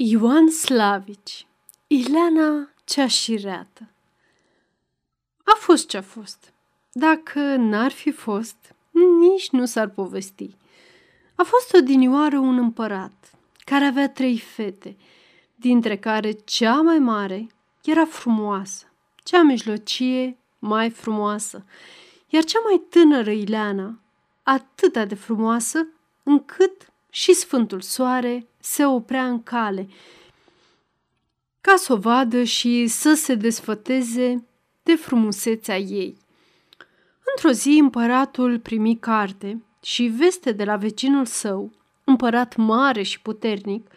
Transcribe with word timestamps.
Ioan 0.00 0.50
Slavici 0.50 1.46
Ileana 1.86 2.68
cea 2.84 3.06
șireată 3.06 3.88
A 5.44 5.56
fost 5.58 5.88
ce-a 5.88 6.02
fost. 6.02 6.52
Dacă 6.92 7.40
n-ar 7.56 7.90
fi 7.90 8.10
fost, 8.10 8.74
nici 9.20 9.50
nu 9.50 9.66
s-ar 9.66 9.88
povesti. 9.88 10.56
A 11.34 11.42
fost 11.42 11.74
odinioară 11.74 12.38
un 12.38 12.58
împărat 12.58 13.30
care 13.64 13.84
avea 13.84 14.08
trei 14.08 14.38
fete, 14.38 14.96
dintre 15.54 15.96
care 15.96 16.30
cea 16.30 16.80
mai 16.80 16.98
mare 16.98 17.46
era 17.84 18.04
frumoasă, 18.04 18.92
cea 19.22 19.42
mijlocie 19.42 20.36
mai 20.58 20.90
frumoasă, 20.90 21.64
iar 22.28 22.44
cea 22.44 22.60
mai 22.64 22.82
tânără 22.88 23.30
Ileana 23.30 23.98
atât 24.42 25.08
de 25.08 25.14
frumoasă 25.14 25.86
încât 26.22 26.92
și 27.10 27.32
Sfântul 27.32 27.80
Soare 27.80 28.46
se 28.72 28.86
oprea 28.86 29.26
în 29.26 29.42
cale, 29.42 29.88
ca 31.60 31.76
să 31.76 31.92
o 31.92 31.96
vadă 31.96 32.42
și 32.42 32.86
să 32.86 33.14
se 33.14 33.34
desfăteze 33.34 34.46
de 34.82 34.94
frumusețea 34.94 35.78
ei. 35.78 36.16
Într-o 37.34 37.50
zi 37.50 37.78
împăratul 37.80 38.58
primi 38.58 38.96
carte 38.96 39.62
și 39.82 40.02
veste 40.02 40.52
de 40.52 40.64
la 40.64 40.76
vecinul 40.76 41.26
său, 41.26 41.72
împărat 42.04 42.56
mare 42.56 43.02
și 43.02 43.20
puternic, 43.20 43.90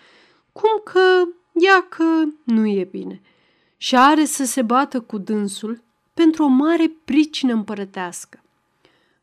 cum 0.52 0.82
că 0.84 1.24
ia 1.54 1.86
că 1.90 2.24
nu 2.44 2.68
e 2.68 2.84
bine 2.84 3.22
și 3.78 3.96
are 3.96 4.26
să 4.26 4.46
se 4.46 4.62
bată 4.62 5.02
cu 5.02 5.18
dânsul 5.18 5.84
pentru 6.14 6.44
o 6.44 6.48
mare 6.48 6.92
pricină 7.06 7.54
împărătească. 7.54 8.44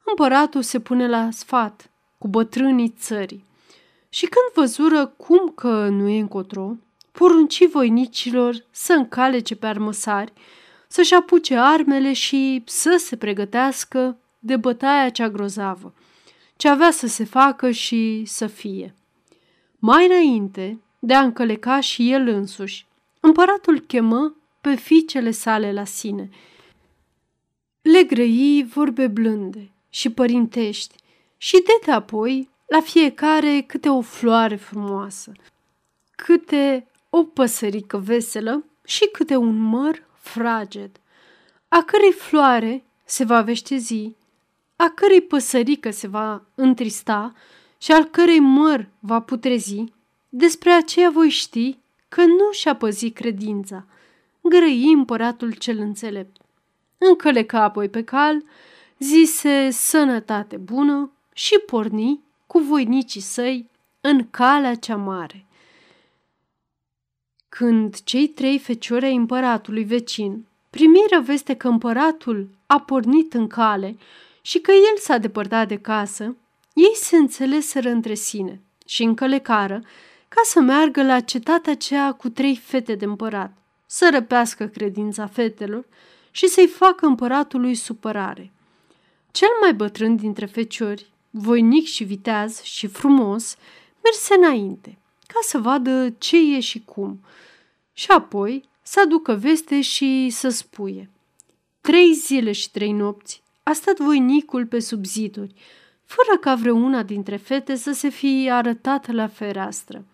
Împăratul 0.04 0.62
se 0.62 0.80
pune 0.80 1.08
la 1.08 1.30
sfat 1.30 1.90
cu 2.18 2.28
bătrânii 2.28 2.94
țării 2.98 3.46
și 4.08 4.26
când 4.26 4.66
văzură 4.66 5.06
cum 5.06 5.48
că 5.48 5.88
nu 5.88 6.08
e 6.08 6.20
încotro, 6.20 6.76
porunci 7.12 7.68
voinicilor 7.68 8.64
să 8.70 8.92
încalece 8.92 9.56
pe 9.56 9.66
armăsari, 9.66 10.32
să-și 10.88 11.14
apuce 11.14 11.56
armele 11.56 12.12
și 12.12 12.62
să 12.66 12.96
se 12.98 13.16
pregătească 13.16 14.18
de 14.38 14.56
bătaia 14.56 15.08
cea 15.08 15.28
grozavă, 15.28 15.94
ce 16.56 16.68
avea 16.68 16.90
să 16.90 17.06
se 17.06 17.24
facă 17.24 17.70
și 17.70 18.22
să 18.26 18.46
fie. 18.46 18.94
Mai 19.78 20.06
înainte 20.06 20.80
de 20.98 21.14
a 21.14 21.20
încăleca 21.20 21.80
și 21.80 22.12
el 22.12 22.28
însuși, 22.28 22.86
împăratul 23.20 23.80
chemă 23.80 24.34
pe 24.60 24.74
fiicele 24.74 25.30
sale 25.30 25.72
la 25.72 25.84
sine. 25.84 26.30
Le 27.82 28.02
grăi 28.02 28.66
vorbe 28.74 29.06
blânde 29.06 29.70
și 29.88 30.10
părintești 30.10 30.94
și 31.36 31.62
de 31.84 31.92
apoi 31.92 32.48
la 32.68 32.80
fiecare 32.80 33.60
câte 33.60 33.88
o 33.88 34.00
floare 34.00 34.56
frumoasă, 34.56 35.32
câte 36.16 36.86
o 37.10 37.24
păsărică 37.24 37.96
veselă 37.96 38.64
și 38.84 39.08
câte 39.12 39.36
un 39.36 39.60
măr 39.60 40.02
fraged, 40.12 40.90
a 41.68 41.82
cărei 41.82 42.12
floare 42.12 42.84
se 43.04 43.24
va 43.24 43.42
veștezi, 43.42 44.10
a 44.76 44.92
cărei 44.94 45.20
păsărică 45.20 45.90
se 45.90 46.06
va 46.06 46.42
întrista 46.54 47.34
și 47.78 47.92
al 47.92 48.04
cărei 48.04 48.40
măr 48.40 48.88
va 48.98 49.20
putrezi, 49.20 49.84
despre 50.28 50.70
aceea 50.70 51.10
voi 51.10 51.28
ști 51.28 51.78
că 52.08 52.24
nu 52.24 52.50
și-a 52.52 52.76
păzit 52.76 53.14
credința, 53.14 53.86
grăi 54.40 54.92
împăratul 54.92 55.52
cel 55.52 55.78
înțelept. 55.78 56.36
Încăleca 56.98 57.62
apoi 57.62 57.88
pe 57.88 58.04
cal, 58.04 58.42
zise 58.98 59.70
sănătate 59.70 60.56
bună 60.56 61.10
și 61.32 61.58
porni 61.66 62.26
cu 62.48 62.58
voinicii 62.58 63.20
săi 63.20 63.70
în 64.00 64.30
calea 64.30 64.74
cea 64.74 64.96
mare. 64.96 65.46
Când 67.48 68.02
cei 68.02 68.28
trei 68.28 68.58
feciori 68.58 69.04
ai 69.04 69.14
împăratului 69.14 69.84
vecin 69.84 70.46
primiră 70.70 71.20
veste 71.20 71.54
că 71.54 71.68
împăratul 71.68 72.48
a 72.66 72.80
pornit 72.80 73.34
în 73.34 73.46
cale 73.46 73.96
și 74.42 74.58
că 74.58 74.70
el 74.70 74.98
s-a 74.98 75.18
depărtat 75.18 75.68
de 75.68 75.78
casă, 75.78 76.36
ei 76.74 76.94
se 76.94 77.16
înțeleseră 77.16 77.88
între 77.88 78.14
sine 78.14 78.60
și 78.86 79.02
încălecară 79.02 79.82
ca 80.28 80.40
să 80.44 80.60
meargă 80.60 81.02
la 81.02 81.20
cetatea 81.20 81.72
aceea 81.72 82.12
cu 82.12 82.28
trei 82.28 82.56
fete 82.56 82.94
de 82.94 83.04
împărat, 83.04 83.52
să 83.86 84.08
răpească 84.12 84.66
credința 84.66 85.26
fetelor 85.26 85.84
și 86.30 86.46
să-i 86.46 86.66
facă 86.66 87.06
împăratului 87.06 87.74
supărare. 87.74 88.52
Cel 89.30 89.50
mai 89.60 89.74
bătrân 89.74 90.16
dintre 90.16 90.46
feciori 90.46 91.12
voinic 91.30 91.86
și 91.86 92.04
viteaz 92.04 92.62
și 92.62 92.86
frumos, 92.86 93.56
merse 94.02 94.34
înainte, 94.34 94.98
ca 95.26 95.38
să 95.42 95.58
vadă 95.58 96.14
ce 96.18 96.54
e 96.56 96.60
și 96.60 96.84
cum, 96.84 97.20
și 97.92 98.10
apoi 98.10 98.68
să 98.82 99.00
aducă 99.00 99.34
veste 99.34 99.80
și 99.80 100.28
să 100.30 100.48
spuie. 100.48 101.10
Trei 101.80 102.12
zile 102.12 102.52
și 102.52 102.70
trei 102.70 102.92
nopți 102.92 103.42
a 103.62 103.72
stat 103.72 103.98
voinicul 103.98 104.66
pe 104.66 104.78
subziduri, 104.78 105.54
fără 106.04 106.38
ca 106.38 106.54
vreuna 106.54 107.02
dintre 107.02 107.36
fete 107.36 107.74
să 107.74 107.92
se 107.92 108.08
fie 108.08 108.50
arătat 108.50 109.10
la 109.12 109.26
fereastră. 109.26 110.04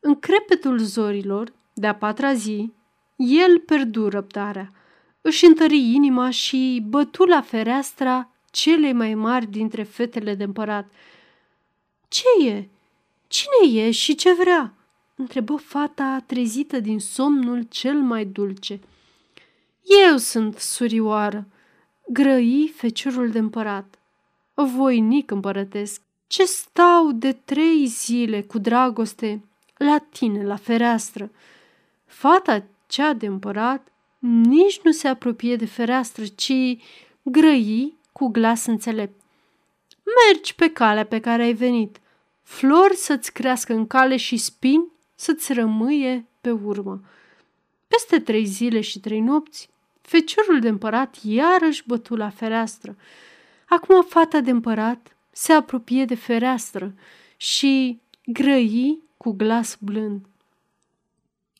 În 0.00 0.18
crepetul 0.18 0.78
zorilor, 0.78 1.52
de-a 1.74 1.94
patra 1.94 2.34
zi, 2.34 2.72
el 3.16 3.58
perdu 3.58 4.08
răbdarea, 4.08 4.72
își 5.20 5.44
întări 5.44 5.78
inima 5.78 6.30
și 6.30 6.84
bătu 6.88 7.24
la 7.24 7.40
fereastra 7.40 8.30
celei 8.58 8.92
mai 8.92 9.14
mari 9.14 9.46
dintre 9.46 9.82
fetele 9.82 10.34
de 10.34 10.44
împărat. 10.44 10.90
Ce 12.08 12.46
e? 12.46 12.68
Cine 13.26 13.80
e 13.80 13.90
și 13.90 14.14
ce 14.14 14.34
vrea?" 14.34 14.72
întrebă 15.14 15.56
fata 15.56 16.22
trezită 16.26 16.80
din 16.80 17.00
somnul 17.00 17.62
cel 17.62 17.94
mai 17.94 18.24
dulce. 18.24 18.80
Eu 20.06 20.16
sunt 20.16 20.58
surioară, 20.58 21.46
grăi 22.08 22.72
feciorul 22.76 23.30
de 23.30 23.38
împărat. 23.38 23.98
Voinic 24.54 25.30
împărătesc, 25.30 26.00
ce 26.26 26.44
stau 26.44 27.12
de 27.12 27.32
trei 27.32 27.86
zile 27.86 28.42
cu 28.42 28.58
dragoste 28.58 29.44
la 29.76 29.98
tine, 29.98 30.44
la 30.44 30.56
fereastră. 30.56 31.30
Fata 32.04 32.64
cea 32.86 33.12
de 33.12 33.26
împărat 33.26 33.88
nici 34.18 34.80
nu 34.82 34.90
se 34.90 35.08
apropie 35.08 35.56
de 35.56 35.66
fereastră, 35.66 36.24
ci 36.26 36.52
grăi 37.22 37.97
cu 38.18 38.28
glas 38.28 38.66
înțelept. 38.66 39.20
Mergi 40.26 40.54
pe 40.54 40.70
calea 40.70 41.06
pe 41.06 41.20
care 41.20 41.42
ai 41.42 41.52
venit, 41.52 42.00
flori 42.42 42.96
să-ți 42.96 43.32
crească 43.32 43.72
în 43.72 43.86
cale 43.86 44.16
și 44.16 44.36
spini 44.36 44.92
să-ți 45.14 45.52
rămâie 45.52 46.26
pe 46.40 46.50
urmă. 46.50 47.00
Peste 47.88 48.20
trei 48.20 48.44
zile 48.44 48.80
și 48.80 49.00
trei 49.00 49.20
nopți, 49.20 49.68
feciorul 50.00 50.60
de 50.60 50.68
împărat 50.68 51.16
iarăși 51.22 51.82
bătu 51.86 52.16
la 52.16 52.30
fereastră. 52.30 52.96
Acum 53.68 54.02
fata 54.02 54.40
de 54.40 54.50
împărat 54.50 55.16
se 55.30 55.52
apropie 55.52 56.04
de 56.04 56.14
fereastră 56.14 56.94
și 57.36 58.00
grăi 58.24 58.98
cu 59.16 59.30
glas 59.30 59.76
blând. 59.80 60.26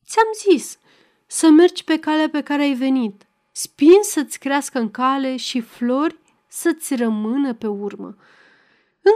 Ți-am 0.07 0.57
zis 0.57 0.79
să 1.27 1.49
mergi 1.49 1.85
pe 1.85 1.99
calea 1.99 2.29
pe 2.29 2.41
care 2.41 2.63
ai 2.63 2.75
venit, 2.75 3.27
spin 3.53 3.99
să-ți 4.03 4.39
crească 4.39 4.79
în 4.79 4.91
cale 4.91 5.37
și 5.37 5.61
flori 5.61 6.17
să-ți 6.49 6.95
rămână 6.95 7.55
pe 7.55 7.67
urmă. 7.67 8.17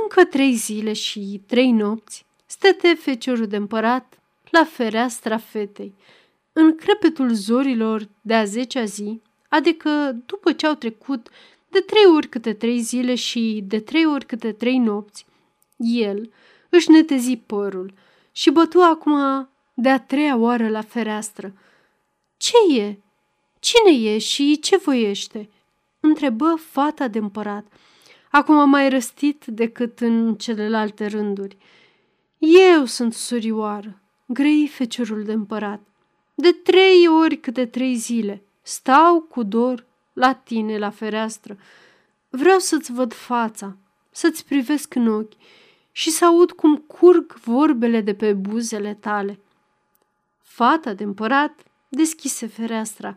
Încă 0.03 0.25
trei 0.25 0.55
zile 0.55 0.93
și 0.93 1.43
trei 1.47 1.71
nopți 1.71 2.27
stăte 2.47 2.95
feciorul 2.95 3.47
de 3.47 3.57
împărat 3.57 4.19
la 4.51 4.65
fereastra 4.65 5.37
fetei. 5.37 5.95
În 6.53 6.77
crepetul 6.77 7.33
zorilor 7.33 8.09
de 8.21 8.35
a 8.35 8.45
zecea 8.45 8.85
zi, 8.85 9.21
adică 9.49 10.17
după 10.27 10.53
ce 10.53 10.67
au 10.67 10.75
trecut 10.75 11.29
de 11.69 11.81
trei 11.81 12.05
ori 12.15 12.29
câte 12.29 12.53
trei 12.53 12.81
zile 12.81 13.15
și 13.15 13.65
de 13.67 13.81
trei 13.81 14.07
ori 14.07 14.27
câte 14.27 14.53
trei 14.53 14.79
nopți, 14.79 15.27
el 15.77 16.33
își 16.69 16.91
netezi 16.91 17.37
părul 17.37 17.95
și 18.33 18.51
bătu 18.51 18.81
acum 18.81 19.49
de 19.75 19.89
a 19.89 20.01
treia 20.01 20.37
oară 20.37 20.69
la 20.69 20.83
fereastră. 20.83 21.53
Ce 22.37 22.81
e? 22.81 22.99
Cine 23.59 24.11
e 24.11 24.19
și 24.19 24.59
ce 24.61 24.77
voiește?" 24.77 25.49
Întrebă 26.03 26.55
fata 26.71 27.09
de 27.09 27.19
împărat, 27.19 27.67
acum 28.31 28.69
mai 28.69 28.89
răstit 28.89 29.45
decât 29.47 30.01
în 30.01 30.35
celelalte 30.35 31.07
rânduri. 31.07 31.57
Eu 32.39 32.85
sunt 32.85 33.15
surioară, 33.15 34.01
grăi 34.27 34.71
feciorul 34.73 35.25
de 35.25 35.33
împărat. 35.33 35.81
De 36.35 36.53
trei 36.53 37.07
ori 37.09 37.37
câte 37.37 37.67
trei 37.67 37.95
zile 37.95 38.43
stau 38.63 39.21
cu 39.21 39.43
dor 39.43 39.87
la 40.13 40.35
tine 40.35 40.79
la 40.79 40.91
fereastră. 40.91 41.57
Vreau 42.29 42.59
să-ți 42.59 42.93
văd 42.93 43.13
fața, 43.13 43.77
să-ți 44.11 44.45
privesc 44.45 44.95
în 44.95 45.09
ochi 45.09 45.33
și 45.93 46.11
să 46.11 46.25
aud 46.25 46.53
cum 46.53 46.77
curg 46.77 47.35
vorbele 47.35 48.01
de 48.01 48.15
pe 48.15 48.33
buzele 48.33 48.95
tale. 48.95 49.39
Fata 50.41 50.95
de 50.95 51.05
împărat 51.05 51.63
deschise 51.89 52.47
fereastra, 52.47 53.17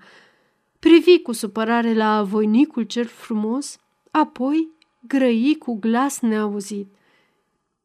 privi 0.86 1.22
cu 1.22 1.32
supărare 1.32 1.94
la 1.94 2.24
voinicul 2.24 2.84
cel 2.84 3.06
frumos, 3.06 3.78
apoi 4.12 4.70
grăi 5.08 5.56
cu 5.60 5.80
glas 5.80 6.20
neauzit. 6.20 6.88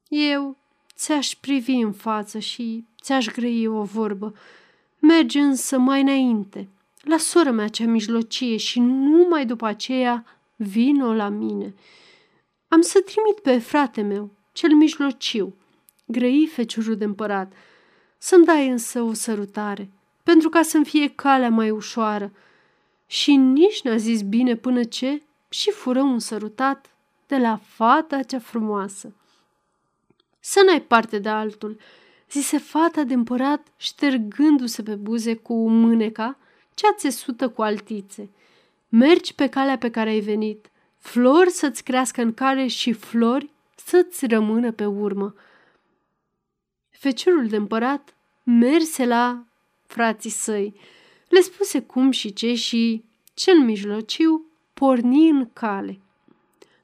Eu 0.08 0.56
ți-aș 0.96 1.34
privi 1.34 1.72
în 1.72 1.92
față 1.92 2.38
și 2.38 2.84
ți-aș 3.02 3.26
grăi 3.26 3.66
o 3.66 3.82
vorbă. 3.82 4.34
Merge 4.98 5.40
însă 5.40 5.78
mai 5.78 6.00
înainte, 6.00 6.68
la 7.02 7.16
sora 7.16 7.50
mea 7.50 7.68
cea 7.68 7.84
mijlocie 7.84 8.56
și 8.56 8.80
numai 8.80 9.46
după 9.46 9.66
aceea 9.66 10.24
vino 10.56 11.12
la 11.12 11.28
mine. 11.28 11.74
Am 12.68 12.80
să 12.80 13.00
trimit 13.00 13.38
pe 13.42 13.58
frate 13.58 14.00
meu, 14.00 14.30
cel 14.52 14.74
mijlociu, 14.74 15.54
grăi 16.06 16.48
feciorul 16.52 16.96
de 16.96 17.04
împărat, 17.04 17.52
să-mi 18.18 18.44
dai 18.44 18.68
însă 18.68 19.02
o 19.02 19.12
sărutare, 19.12 19.90
pentru 20.22 20.48
ca 20.48 20.62
să-mi 20.62 20.84
fie 20.84 21.08
calea 21.08 21.50
mai 21.50 21.70
ușoară. 21.70 22.32
Și 23.10 23.36
nici 23.36 23.82
n-a 23.82 23.96
zis 23.96 24.22
bine 24.22 24.56
până 24.56 24.84
ce 24.84 25.22
și 25.48 25.70
fură 25.70 26.00
un 26.00 26.18
sărutat 26.18 26.90
de 27.26 27.36
la 27.36 27.56
fata 27.56 28.22
cea 28.22 28.38
frumoasă. 28.38 29.12
Să 30.40 30.62
n-ai 30.66 30.82
parte 30.82 31.18
de 31.18 31.28
altul, 31.28 31.78
zise 32.30 32.58
fata 32.58 33.02
de 33.02 33.14
împărat, 33.14 33.66
ștergându-se 33.76 34.82
pe 34.82 34.94
buze 34.94 35.34
cu 35.34 35.68
mâneca, 35.68 36.38
cea 36.74 36.92
țesută 36.92 37.48
cu 37.48 37.62
altițe. 37.62 38.30
Mergi 38.88 39.34
pe 39.34 39.48
calea 39.48 39.78
pe 39.78 39.90
care 39.90 40.10
ai 40.10 40.20
venit, 40.20 40.70
flori 40.98 41.50
să-ți 41.50 41.82
crească 41.82 42.22
în 42.22 42.34
cale 42.34 42.66
și 42.66 42.92
flori 42.92 43.50
să-ți 43.76 44.26
rămână 44.26 44.72
pe 44.72 44.86
urmă. 44.86 45.34
Feciorul 46.90 47.46
de 47.46 47.56
împărat 47.56 48.14
merse 48.42 49.06
la 49.06 49.44
frații 49.86 50.30
săi, 50.30 50.74
le 51.30 51.40
spuse 51.40 51.80
cum 51.80 52.10
și 52.10 52.32
ce 52.32 52.54
și 52.54 53.04
cel 53.34 53.58
mijlociu 53.58 54.46
porni 54.74 55.28
în 55.28 55.48
cale. 55.52 56.00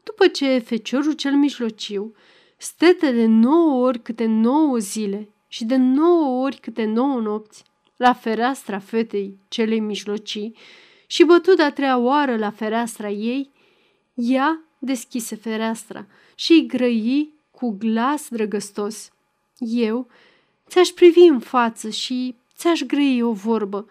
După 0.02 0.26
ce 0.26 0.58
feciorul 0.58 1.12
cel 1.12 1.32
mijlociu 1.32 2.14
stete 2.56 3.12
de 3.12 3.26
nouă 3.26 3.86
ori 3.86 4.02
câte 4.02 4.24
nouă 4.24 4.78
zile 4.78 5.28
și 5.48 5.64
de 5.64 5.76
nouă 5.76 6.44
ori 6.44 6.56
câte 6.56 6.84
nouă 6.84 7.20
nopți 7.20 7.64
la 7.96 8.12
fereastra 8.12 8.78
fetei 8.78 9.38
celei 9.48 9.80
mijlocii 9.80 10.56
și 11.06 11.24
bătu 11.24 11.54
de-a 11.54 11.72
treia 11.72 11.98
oară 11.98 12.36
la 12.36 12.50
fereastra 12.50 13.08
ei, 13.08 13.50
ea 14.14 14.60
deschise 14.78 15.36
fereastra 15.36 16.06
și 16.34 16.52
îi 16.52 16.66
grăi 16.66 17.32
cu 17.50 17.76
glas 17.78 18.28
drăgăstos. 18.28 19.10
Eu 19.58 20.06
ți-aș 20.68 20.88
privi 20.88 21.20
în 21.20 21.38
față 21.38 21.90
și 21.90 22.34
ți-aș 22.56 22.80
grăi 22.80 23.22
o 23.22 23.32
vorbă, 23.32 23.88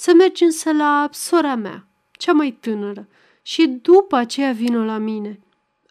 să 0.00 0.14
mergi 0.14 0.44
însă 0.44 0.72
la 0.72 1.08
sora 1.12 1.54
mea, 1.54 1.86
cea 2.10 2.32
mai 2.32 2.50
tânără, 2.60 3.08
și 3.42 3.66
după 3.66 4.16
aceea 4.16 4.52
vină 4.52 4.84
la 4.84 4.98
mine. 4.98 5.40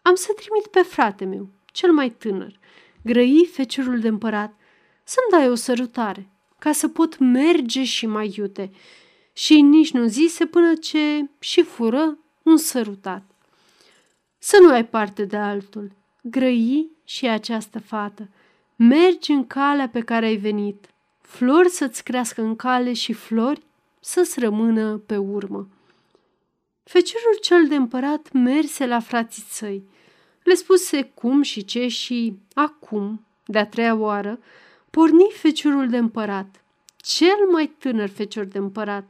Am 0.02 0.14
să 0.14 0.32
trimit 0.36 0.66
pe 0.66 0.80
frate 0.80 1.24
meu, 1.24 1.48
cel 1.72 1.92
mai 1.92 2.10
tânăr, 2.10 2.58
grăi 3.02 3.48
feciorul 3.52 4.00
de 4.00 4.08
împărat, 4.08 4.54
să-mi 5.04 5.40
dai 5.40 5.50
o 5.50 5.54
sărutare, 5.54 6.28
ca 6.58 6.72
să 6.72 6.88
pot 6.88 7.18
merge 7.18 7.84
și 7.84 8.06
mai 8.06 8.34
iute. 8.36 8.70
Și 9.32 9.60
nici 9.60 9.90
nu 9.90 10.06
zise 10.06 10.46
până 10.46 10.74
ce 10.74 11.28
și 11.38 11.62
fură 11.62 12.18
un 12.42 12.56
sărutat. 12.56 13.22
Să 14.38 14.58
nu 14.62 14.72
ai 14.72 14.86
parte 14.86 15.24
de 15.24 15.36
altul, 15.36 15.92
grăi 16.22 16.90
și 17.04 17.28
această 17.28 17.78
fată. 17.78 18.28
Mergi 18.76 19.32
în 19.32 19.46
calea 19.46 19.88
pe 19.88 20.00
care 20.00 20.26
ai 20.26 20.36
venit, 20.36 20.88
flori 21.20 21.68
să-ți 21.68 22.04
crească 22.04 22.42
în 22.42 22.56
cale 22.56 22.92
și 22.92 23.12
flori 23.12 23.68
să-ți 24.00 24.40
rămână 24.40 24.96
pe 24.96 25.16
urmă. 25.16 25.68
Feciorul 26.82 27.38
cel 27.40 27.68
de 27.68 27.74
împărat 27.74 28.32
merse 28.32 28.86
la 28.86 29.00
frații 29.00 29.42
săi, 29.48 29.82
le 30.42 30.54
spuse 30.54 31.02
cum 31.02 31.42
și 31.42 31.64
ce 31.64 31.88
și 31.88 32.38
acum, 32.54 33.24
de-a 33.44 33.66
treia 33.66 33.94
oară, 33.94 34.38
porni 34.90 35.30
feciorul 35.32 35.88
de 35.88 35.96
împărat, 35.96 36.64
cel 36.96 37.48
mai 37.52 37.66
tânăr 37.78 38.08
fecior 38.08 38.44
de 38.44 38.58
împărat. 38.58 39.04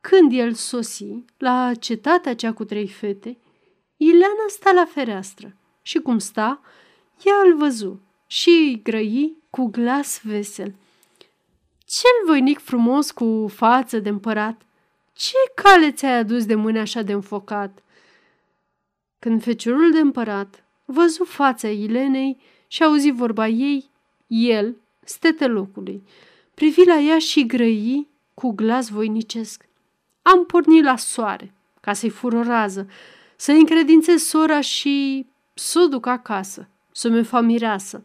Când 0.00 0.32
el 0.32 0.54
sosi 0.54 1.24
la 1.38 1.74
cetatea 1.74 2.34
cea 2.34 2.52
cu 2.52 2.64
trei 2.64 2.88
fete, 2.88 3.38
Ileana 3.96 4.46
sta 4.48 4.72
la 4.72 4.84
fereastră 4.84 5.56
și 5.82 5.98
cum 5.98 6.18
sta, 6.18 6.60
ea 7.22 7.34
îl 7.44 7.56
văzu 7.56 8.00
și 8.26 8.48
îi 8.48 8.80
grăi 8.82 9.36
cu 9.50 9.66
glas 9.66 10.20
vesel. 10.22 10.74
Cel 11.90 12.26
voinic 12.26 12.58
frumos 12.58 13.10
cu 13.10 13.46
față 13.54 13.98
de 13.98 14.08
împărat, 14.08 14.62
ce 15.12 15.36
cale 15.54 15.92
ți-ai 15.92 16.18
adus 16.18 16.46
de 16.46 16.54
mâine 16.54 16.80
așa 16.80 17.02
de 17.02 17.12
înfocat?" 17.12 17.82
Când 19.18 19.42
feciorul 19.42 19.90
de 19.90 19.98
împărat 19.98 20.64
văzu 20.84 21.24
fața 21.24 21.68
Ilenei 21.68 22.40
și 22.66 22.82
auzi 22.82 23.10
vorba 23.10 23.46
ei, 23.46 23.90
el, 24.26 24.76
stete 25.04 25.46
locului, 25.46 26.02
privi 26.54 26.84
la 26.84 26.98
ea 26.98 27.18
și 27.18 27.46
grăi 27.46 28.08
cu 28.34 28.50
glas 28.50 28.88
voinicesc. 28.88 29.68
Am 30.22 30.46
pornit 30.46 30.84
la 30.84 30.96
soare, 30.96 31.54
ca 31.80 31.92
să-i 31.92 32.10
fur 32.10 32.32
o 32.32 32.42
rază, 32.42 32.88
să 33.36 33.52
încredințez 33.52 34.22
sora 34.22 34.60
și 34.60 35.26
să 35.54 35.80
o 35.84 35.86
duc 35.86 36.06
acasă, 36.06 36.68
să-mi 36.92 37.24
fac 37.24 37.42
mireasă. 37.42 38.04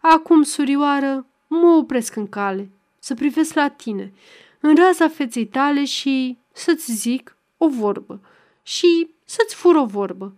Acum, 0.00 0.42
surioară, 0.42 1.26
mă 1.46 1.76
opresc 1.76 2.16
în 2.16 2.28
cale, 2.28 2.70
să 3.04 3.14
privesc 3.14 3.54
la 3.54 3.68
tine, 3.68 4.12
în 4.60 4.76
raza 4.76 5.08
feței 5.08 5.46
tale 5.46 5.84
și 5.84 6.38
să-ți 6.52 6.92
zic 6.92 7.36
o 7.56 7.68
vorbă 7.68 8.20
și 8.62 9.10
să-ți 9.24 9.54
fur 9.54 9.76
o 9.76 9.84
vorbă. 9.84 10.34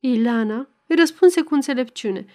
Ilana 0.00 0.68
îi 0.86 0.96
răspunse 0.96 1.42
cu 1.42 1.54
înțelepciune. 1.54 2.26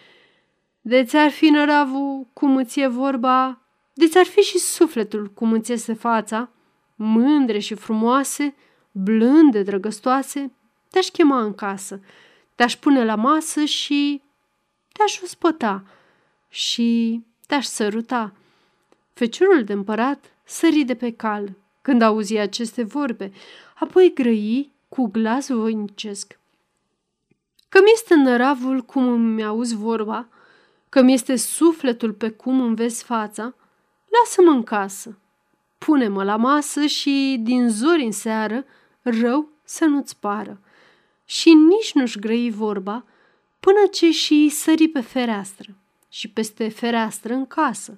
De 0.81 1.03
ți-ar 1.03 1.29
fi 1.29 1.49
năravul 1.49 2.27
cum 2.33 2.55
îți 2.55 2.79
e 2.79 2.87
vorba, 2.87 3.61
de 3.93 4.07
ți-ar 4.07 4.25
fi 4.25 4.39
și 4.39 4.57
sufletul 4.57 5.31
cum 5.33 5.51
îți 5.51 5.71
este 5.71 5.93
fața, 5.93 6.49
mândre 6.95 7.59
și 7.59 7.75
frumoase, 7.75 8.55
blânde, 8.91 9.63
drăgăstoase, 9.63 10.51
te-aș 10.89 11.07
chema 11.07 11.41
în 11.41 11.53
casă, 11.53 12.01
te-aș 12.55 12.75
pune 12.75 13.05
la 13.05 13.15
masă 13.15 13.65
și 13.65 14.21
te-aș 14.91 15.21
uspăta 15.21 15.83
și 16.49 17.21
te-aș 17.47 17.65
săruta. 17.65 18.33
Feciorul 19.19 19.63
de 19.63 19.73
împărat 19.73 20.25
sări 20.43 20.83
de 20.83 20.95
pe 20.95 21.11
cal 21.11 21.55
când 21.81 22.01
auzi 22.01 22.37
aceste 22.37 22.83
vorbe, 22.83 23.31
apoi 23.75 24.11
grăi 24.13 24.71
cu 24.89 25.07
glas 25.07 25.49
voinicesc. 25.49 26.39
Că 27.69 27.79
mi-este 27.83 28.15
năravul 28.15 28.81
cum 28.81 29.07
îmi 29.07 29.43
auzi 29.43 29.75
vorba, 29.75 30.27
că 30.89 31.01
mi-este 31.01 31.35
sufletul 31.35 32.13
pe 32.13 32.29
cum 32.29 32.61
îmi 32.61 32.75
vezi 32.75 33.03
fața, 33.03 33.55
lasă-mă 34.19 34.51
în 34.51 34.63
casă. 34.63 35.17
Pune-mă 35.77 36.23
la 36.23 36.35
masă 36.35 36.85
și 36.85 37.39
din 37.39 37.69
zori 37.69 38.03
în 38.03 38.11
seară 38.11 38.65
rău 39.01 39.49
să 39.63 39.85
nu-ți 39.85 40.19
pară. 40.19 40.61
Și 41.25 41.53
nici 41.53 41.93
nu-și 41.93 42.19
grăi 42.19 42.51
vorba 42.51 43.05
până 43.59 43.85
ce 43.91 44.11
și 44.11 44.49
sări 44.49 44.87
pe 44.87 45.01
fereastră 45.01 45.75
și 46.09 46.29
peste 46.29 46.69
fereastră 46.69 47.33
în 47.33 47.45
casă 47.45 47.97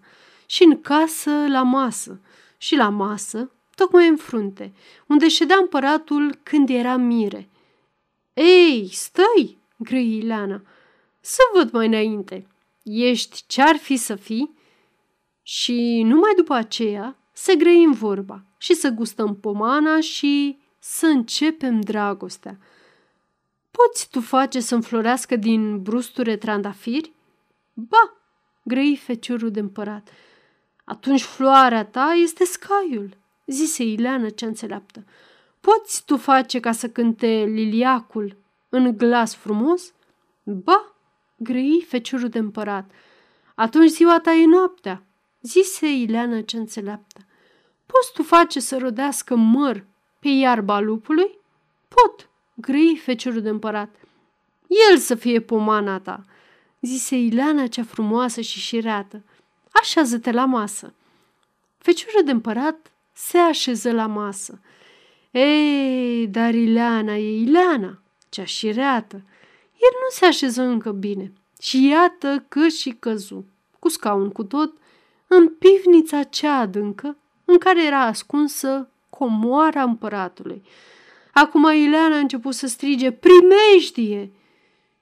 și 0.51 0.63
în 0.63 0.81
casă 0.81 1.31
la 1.48 1.63
masă 1.63 2.20
și 2.58 2.75
la 2.75 2.89
masă 2.89 3.51
tocmai 3.75 4.08
în 4.08 4.15
frunte, 4.15 4.74
unde 5.08 5.27
ședea 5.27 5.58
împăratul 5.60 6.39
când 6.43 6.70
era 6.70 6.96
mire. 6.96 7.50
Ei, 8.34 8.89
stai, 8.91 9.58
grăi 9.77 10.17
Ileana, 10.17 10.62
să 11.20 11.39
văd 11.53 11.72
mai 11.72 11.86
înainte. 11.86 12.48
Ești 12.84 13.43
ce-ar 13.48 13.75
fi 13.75 13.96
să 13.96 14.15
fii? 14.15 14.58
Și 15.41 16.01
numai 16.05 16.31
după 16.36 16.53
aceea 16.53 17.17
să 17.34 17.53
grăim 17.53 17.91
vorba 17.91 18.43
și 18.58 18.74
să 18.74 18.89
gustăm 18.89 19.36
pomana 19.36 20.00
și 20.00 20.60
să 20.79 21.05
începem 21.05 21.81
dragostea. 21.81 22.58
Poți 23.72 24.10
tu 24.10 24.20
face 24.20 24.60
să 24.60 24.75
înflorească 24.75 25.36
din 25.36 25.81
brusture 25.81 26.38
trandafiri? 26.38 27.13
Ba, 27.74 28.13
grăi 28.63 29.00
feciorul 29.03 29.51
de 29.51 29.60
împărat. 29.60 30.10
Atunci 30.83 31.21
floarea 31.21 31.85
ta 31.85 32.13
este 32.23 32.43
scaiul, 32.43 33.17
zise 33.45 33.83
Ileana 33.83 34.29
cea 34.29 34.47
înțeleaptă. 34.47 35.03
Poți 35.59 36.05
tu 36.05 36.17
face 36.17 36.59
ca 36.59 36.71
să 36.71 36.89
cânte 36.89 37.27
liliacul 37.27 38.38
în 38.69 38.97
glas 38.97 39.35
frumos? 39.35 39.93
Ba, 40.43 40.95
grăi 41.35 41.85
feciorul 41.88 42.29
de 42.29 42.38
împărat. 42.38 42.91
Atunci 43.55 43.89
ziua 43.89 44.19
ta 44.19 44.31
e 44.31 44.45
noaptea, 44.45 45.03
zise 45.41 45.88
Ileana 45.88 46.41
ce 46.41 46.57
înțeleaptă. 46.57 47.19
Poți 47.85 48.13
tu 48.13 48.23
face 48.23 48.59
să 48.59 48.77
rodească 48.77 49.35
măr 49.35 49.85
pe 50.19 50.27
iarba 50.27 50.79
lupului? 50.79 51.39
Pot, 51.88 52.29
grăi 52.53 53.00
feciorul 53.03 53.41
de 53.41 53.50
împărat. 53.50 53.95
El 54.91 54.97
să 54.97 55.15
fie 55.15 55.41
pomana 55.41 56.00
ta, 56.00 56.25
zise 56.81 57.15
Ileana 57.15 57.67
cea 57.67 57.83
frumoasă 57.83 58.41
și 58.41 58.59
șireată. 58.59 59.23
Așează-te 59.72 60.32
la 60.32 60.46
masă. 60.46 60.94
Feciorul 61.78 62.24
de 62.25 62.32
împărat 62.32 62.92
se 63.13 63.38
așeză 63.38 63.92
la 63.92 64.08
masă. 64.08 64.60
Ei, 65.32 66.28
dar 66.28 66.54
Ileana 66.54 67.16
e 67.16 67.40
Ileana, 67.42 68.01
cea 68.30 68.46
șireată. 68.46 69.16
El 69.74 69.94
nu 70.04 70.10
se 70.10 70.25
așeză 70.25 70.62
încă 70.62 70.92
bine 70.92 71.34
și 71.62 71.88
iată 71.88 72.46
că 72.48 72.68
și 72.68 72.90
căzu, 72.90 73.46
cu 73.80 73.90
scaun 73.90 74.30
cu 74.30 74.44
tot, 74.44 74.74
în 75.28 75.50
pivnița 75.50 76.24
cea 76.24 76.58
adâncă 76.58 77.18
în 77.46 77.58
care 77.58 77.86
era 77.86 78.01
ascunsă 78.01 78.90
comoara 79.10 79.84
împăratului. 79.84 80.63
Acum 81.34 81.72
Ileana 81.74 82.16
a 82.16 82.20
început 82.20 82.54
să 82.54 82.68
strige, 82.68 83.12
primejdie! 83.12 84.32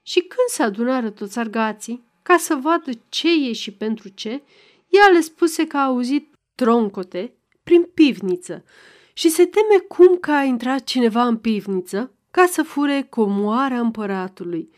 Și 0.04 0.20
când 0.20 0.48
se 0.48 0.64
adunară 0.64 1.10
toți 1.10 1.40
argații, 1.40 2.04
ca 2.30 2.38
să 2.38 2.56
vadă 2.56 2.92
ce 3.10 3.48
e 3.50 3.54
și 3.54 3.72
pentru 3.72 4.10
ce, 4.10 4.42
ea 4.88 5.08
le 5.14 5.20
spuse 5.20 5.68
că 5.68 5.78
a 5.78 5.84
auzit 5.84 6.34
troncote 6.56 7.34
prin 7.64 7.84
pivniță 7.94 8.64
și 9.14 9.30
se 9.30 9.46
teme 9.46 9.80
cum 9.88 10.18
că 10.18 10.32
a 10.32 10.44
intrat 10.44 10.84
cineva 10.84 11.26
în 11.26 11.38
pivniță 11.38 12.14
ca 12.32 12.46
să 12.46 12.64
fure 12.64 13.08
comoara 13.10 13.80
împăratului. 13.80 14.70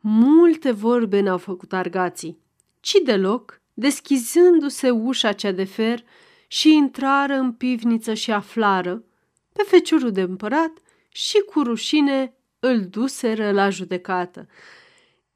Multe 0.00 0.70
vorbe 0.70 1.20
n-au 1.20 1.38
făcut 1.38 1.72
argații, 1.72 2.38
ci 2.80 2.94
deloc, 3.04 3.60
deschizându-se 3.74 4.90
ușa 4.90 5.32
cea 5.32 5.52
de 5.52 5.64
fer 5.64 6.04
și 6.46 6.74
intrară 6.74 7.34
în 7.34 7.52
pivniță 7.52 8.14
și 8.14 8.30
aflară 8.30 9.04
pe 9.52 9.62
feciorul 9.66 10.12
de 10.12 10.20
împărat 10.20 10.72
și 11.08 11.38
cu 11.38 11.62
rușine 11.62 12.34
îl 12.58 12.80
duseră 12.80 13.52
la 13.52 13.70
judecată. 13.70 14.48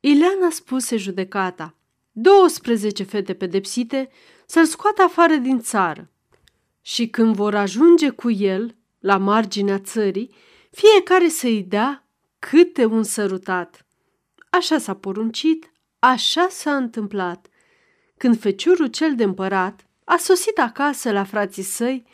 Ileana 0.07 0.51
spuse 0.51 0.97
judecata, 0.97 1.75
12 2.13 3.03
fete 3.03 3.35
pedepsite 3.35 4.09
să-l 4.47 4.65
scoată 4.65 5.03
afară 5.03 5.35
din 5.35 5.61
țară. 5.61 6.11
Și 6.81 7.09
când 7.09 7.35
vor 7.35 7.55
ajunge 7.55 8.09
cu 8.09 8.31
el 8.31 8.77
la 8.99 9.17
marginea 9.17 9.79
țării, 9.79 10.35
fiecare 10.71 11.29
să-i 11.29 11.63
dea 11.63 12.07
câte 12.39 12.85
un 12.85 13.03
sărutat. 13.03 13.87
Așa 14.51 14.79
s-a 14.79 14.95
poruncit, 14.95 15.73
așa 15.99 16.47
s-a 16.51 16.77
întâmplat. 16.77 17.47
Când 18.17 18.41
feciorul 18.41 18.87
cel 18.87 19.15
de 19.15 19.25
împărat 19.25 19.87
a 20.05 20.17
sosit 20.17 20.59
acasă 20.59 21.13
la 21.13 21.25
frații 21.25 21.63
săi, 21.63 22.07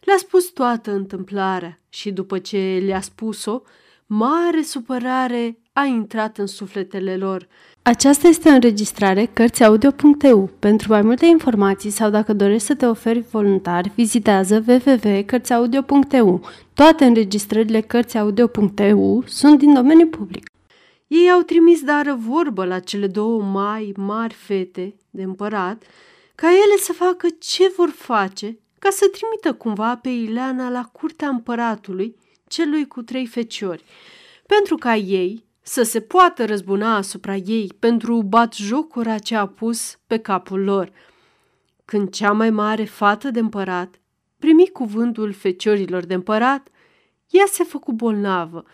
le-a 0.00 0.16
spus 0.16 0.44
toată 0.44 0.90
întâmplarea 0.90 1.80
și 1.88 2.12
după 2.12 2.38
ce 2.38 2.82
le-a 2.84 3.00
spus-o, 3.00 3.62
mare 4.06 4.62
supărare 4.62 5.58
a 5.76 5.84
intrat 5.84 6.38
în 6.38 6.46
sufletele 6.46 7.16
lor. 7.16 7.48
Aceasta 7.82 8.28
este 8.28 8.48
o 8.48 8.52
înregistrare 8.52 9.30
Cărțiaudio.eu. 9.32 10.50
Pentru 10.58 10.92
mai 10.92 11.02
multe 11.02 11.26
informații 11.26 11.90
sau 11.90 12.10
dacă 12.10 12.32
dorești 12.32 12.66
să 12.66 12.74
te 12.74 12.86
oferi 12.86 13.20
voluntar, 13.20 13.90
vizitează 13.94 14.64
www.cărțiaudio.eu. 14.66 16.48
Toate 16.74 17.04
înregistrările 17.04 17.80
Cărțiaudio.eu 17.80 19.22
sunt 19.26 19.58
din 19.58 19.74
domeniu 19.74 20.06
public. 20.06 20.46
Ei 21.06 21.30
au 21.30 21.40
trimis 21.40 21.82
dară 21.82 22.18
vorbă 22.18 22.64
la 22.64 22.78
cele 22.78 23.06
două 23.06 23.42
mai 23.42 23.92
mari 23.96 24.34
fete 24.34 24.94
de 25.10 25.22
împărat, 25.22 25.82
ca 26.34 26.48
ele 26.48 26.76
să 26.78 26.92
facă 26.92 27.26
ce 27.38 27.72
vor 27.76 27.90
face 27.90 28.58
ca 28.78 28.88
să 28.90 29.10
trimită 29.12 29.52
cumva 29.58 29.96
pe 29.96 30.08
Ileana 30.08 30.70
la 30.70 30.82
curtea 30.82 31.28
împăratului, 31.28 32.16
celui 32.48 32.86
cu 32.86 33.02
trei 33.02 33.26
feciori, 33.26 33.84
pentru 34.46 34.76
ca 34.76 34.96
ei 34.96 35.43
să 35.66 35.82
se 35.82 36.00
poată 36.00 36.44
răzbuna 36.44 36.96
asupra 36.96 37.36
ei 37.36 37.72
pentru 37.78 38.22
bat 38.22 38.54
jocura 38.54 39.18
ce 39.18 39.36
a 39.36 39.46
pus 39.46 39.98
pe 40.06 40.18
capul 40.18 40.64
lor. 40.64 40.92
Când 41.84 42.10
cea 42.10 42.32
mai 42.32 42.50
mare 42.50 42.84
fată 42.84 43.30
de 43.30 43.38
împărat 43.38 43.98
primi 44.38 44.68
cuvântul 44.68 45.32
feciorilor 45.32 46.04
de 46.04 46.14
împărat, 46.14 46.68
ea 47.30 47.44
se 47.46 47.64
făcu 47.64 47.92
bolnavă, 47.92 48.64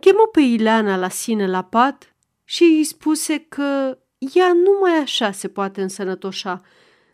chemă 0.00 0.28
pe 0.32 0.40
Ileana 0.40 0.96
la 0.96 1.08
sine 1.08 1.46
la 1.46 1.62
pat 1.62 2.14
și 2.44 2.62
îi 2.62 2.84
spuse 2.84 3.38
că 3.38 3.98
ea 4.34 4.52
numai 4.52 4.98
așa 5.02 5.30
se 5.30 5.48
poate 5.48 5.82
însănătoșa, 5.82 6.60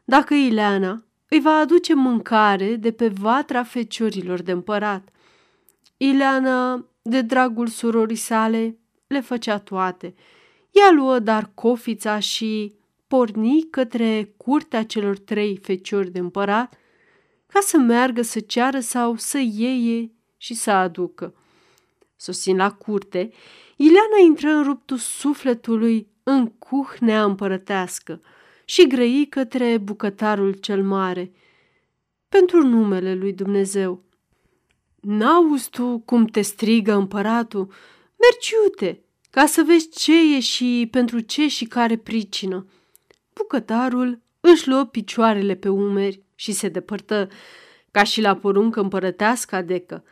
dacă 0.05 0.35
Ileana 0.35 1.05
îi 1.29 1.41
va 1.41 1.51
aduce 1.51 1.95
mâncare 1.95 2.77
de 2.77 2.93
pe 2.93 3.09
vatra 3.09 3.63
feciorilor 3.63 4.43
de 4.43 4.53
împărat. 4.53 5.09
Ileana, 5.97 6.87
de 7.03 7.21
dragul 7.21 7.67
surorii 7.67 8.17
sale, 8.17 8.79
le 9.07 9.21
făcea 9.21 9.59
toate. 9.59 10.15
Ea 10.71 10.91
luă 10.91 11.19
dar 11.19 11.51
cofița 11.55 12.19
și 12.19 12.75
porni 13.07 13.67
către 13.71 14.35
curtea 14.37 14.85
celor 14.85 15.19
trei 15.19 15.57
feciori 15.57 16.11
de 16.11 16.19
împărat 16.19 16.79
ca 17.47 17.61
să 17.61 17.79
meargă 17.79 18.23
să 18.23 18.41
ceară 18.41 18.81
sau 18.81 19.17
să 19.17 19.39
ieie 19.39 20.11
și 20.37 20.55
să 20.55 20.71
aducă. 20.71 21.35
Sosind 22.17 22.59
la 22.59 22.73
curte, 22.73 23.31
Ileana 23.77 24.19
intră 24.27 24.49
în 24.49 24.63
ruptul 24.63 24.97
sufletului 24.97 26.09
în 26.23 26.47
cuhnea 26.47 27.25
împărătească 27.25 28.21
și 28.65 28.87
grăi 28.87 29.27
către 29.31 29.79
bucătarul 29.79 30.53
cel 30.53 30.83
mare. 30.83 31.33
Pentru 32.29 32.63
numele 32.63 33.15
lui 33.15 33.33
Dumnezeu. 33.33 34.05
N-auzi 35.01 35.71
tu 35.71 35.99
cum 35.99 36.25
te 36.25 36.41
strigă 36.41 36.93
împăratul? 36.93 37.73
Mergi 38.17 38.55
iute, 38.63 39.05
ca 39.31 39.47
să 39.47 39.63
vezi 39.63 39.89
ce 39.89 40.35
e 40.37 40.41
și 40.41 40.89
pentru 40.91 41.21
ce 41.21 41.49
și 41.49 41.65
care 41.65 41.97
pricină. 41.97 42.67
Bucătarul 43.33 44.21
își 44.41 44.69
luă 44.69 44.85
picioarele 44.85 45.55
pe 45.55 45.69
umeri 45.69 46.23
și 46.35 46.53
se 46.53 46.69
depărtă, 46.69 47.29
ca 47.91 48.03
și 48.03 48.21
la 48.21 48.37
poruncă 48.37 48.81
împărătească 48.81 49.57
adecă. 49.57 50.05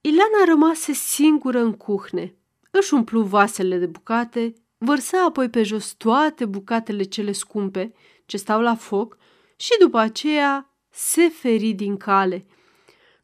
Ileana 0.00 0.44
rămase 0.46 0.92
singură 0.92 1.60
în 1.60 1.72
cuhne. 1.72 2.34
Își 2.70 2.94
umplu 2.94 3.22
vasele 3.22 3.78
de 3.78 3.86
bucate, 3.86 4.52
vărsa 4.78 5.24
apoi 5.24 5.50
pe 5.50 5.62
jos 5.62 5.92
toate 5.92 6.44
bucatele 6.44 7.02
cele 7.02 7.32
scumpe 7.32 7.92
ce 8.26 8.36
stau 8.36 8.60
la 8.60 8.74
foc 8.74 9.16
și 9.56 9.70
după 9.80 9.98
aceea 9.98 10.70
se 10.90 11.28
feri 11.28 11.72
din 11.72 11.96
cale. 11.96 12.46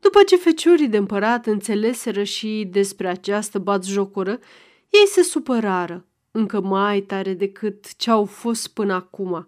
După 0.01 0.23
ce 0.23 0.37
feciorii 0.37 0.89
de 0.89 0.97
împărat 0.97 1.47
înțeleseră 1.47 2.23
și 2.23 2.69
despre 2.71 3.09
această 3.09 3.59
batjocură, 3.59 4.39
ei 4.91 5.07
se 5.07 5.23
supărară, 5.23 6.07
încă 6.31 6.61
mai 6.61 7.01
tare 7.01 7.35
decât 7.35 7.97
ce 7.97 8.11
au 8.11 8.25
fost 8.25 8.69
până 8.69 8.95
acum. 8.95 9.47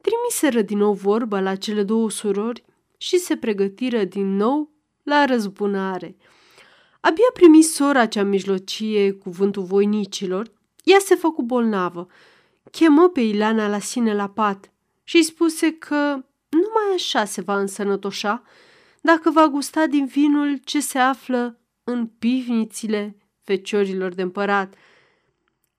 Trimiseră 0.00 0.62
din 0.62 0.78
nou 0.78 0.92
vorba 0.92 1.40
la 1.40 1.54
cele 1.54 1.82
două 1.82 2.10
surori 2.10 2.64
și 2.96 3.18
se 3.18 3.36
pregătiră 3.36 4.04
din 4.04 4.36
nou 4.36 4.70
la 5.02 5.24
răzbunare. 5.24 6.16
Abia 7.00 7.30
primi 7.32 7.62
sora 7.62 8.06
cea 8.06 8.22
mijlocie 8.22 9.12
cuvântul 9.12 9.62
voinicilor, 9.62 10.50
ea 10.84 10.98
se 10.98 11.14
făcu 11.14 11.42
bolnavă. 11.42 12.06
Chemă 12.70 13.08
pe 13.08 13.20
Ileana 13.20 13.68
la 13.68 13.78
sine 13.78 14.14
la 14.14 14.28
pat 14.28 14.70
și 15.04 15.16
îi 15.16 15.22
spuse 15.22 15.72
că 15.72 15.96
numai 16.48 16.94
așa 16.94 17.24
se 17.24 17.40
va 17.40 17.58
însănătoșa 17.58 18.42
dacă 19.00 19.30
va 19.30 19.48
gusta 19.48 19.86
din 19.86 20.06
vinul 20.06 20.56
ce 20.56 20.80
se 20.80 20.98
află 20.98 21.60
în 21.84 22.06
pivnițile 22.06 23.16
feciorilor 23.42 24.14
de 24.14 24.22
împărat. 24.22 24.74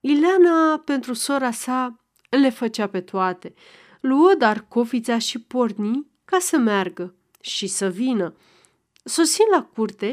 Ileana, 0.00 0.78
pentru 0.84 1.12
sora 1.12 1.50
sa, 1.50 2.04
le 2.30 2.50
făcea 2.50 2.86
pe 2.86 3.00
toate. 3.00 3.54
Luă 4.00 4.34
dar 4.38 4.66
cofița 4.68 5.18
și 5.18 5.38
porni 5.38 6.06
ca 6.24 6.38
să 6.38 6.56
meargă 6.56 7.14
și 7.40 7.66
să 7.66 7.88
vină. 7.88 8.34
Sosind 9.04 9.48
la 9.50 9.62
curte, 9.62 10.06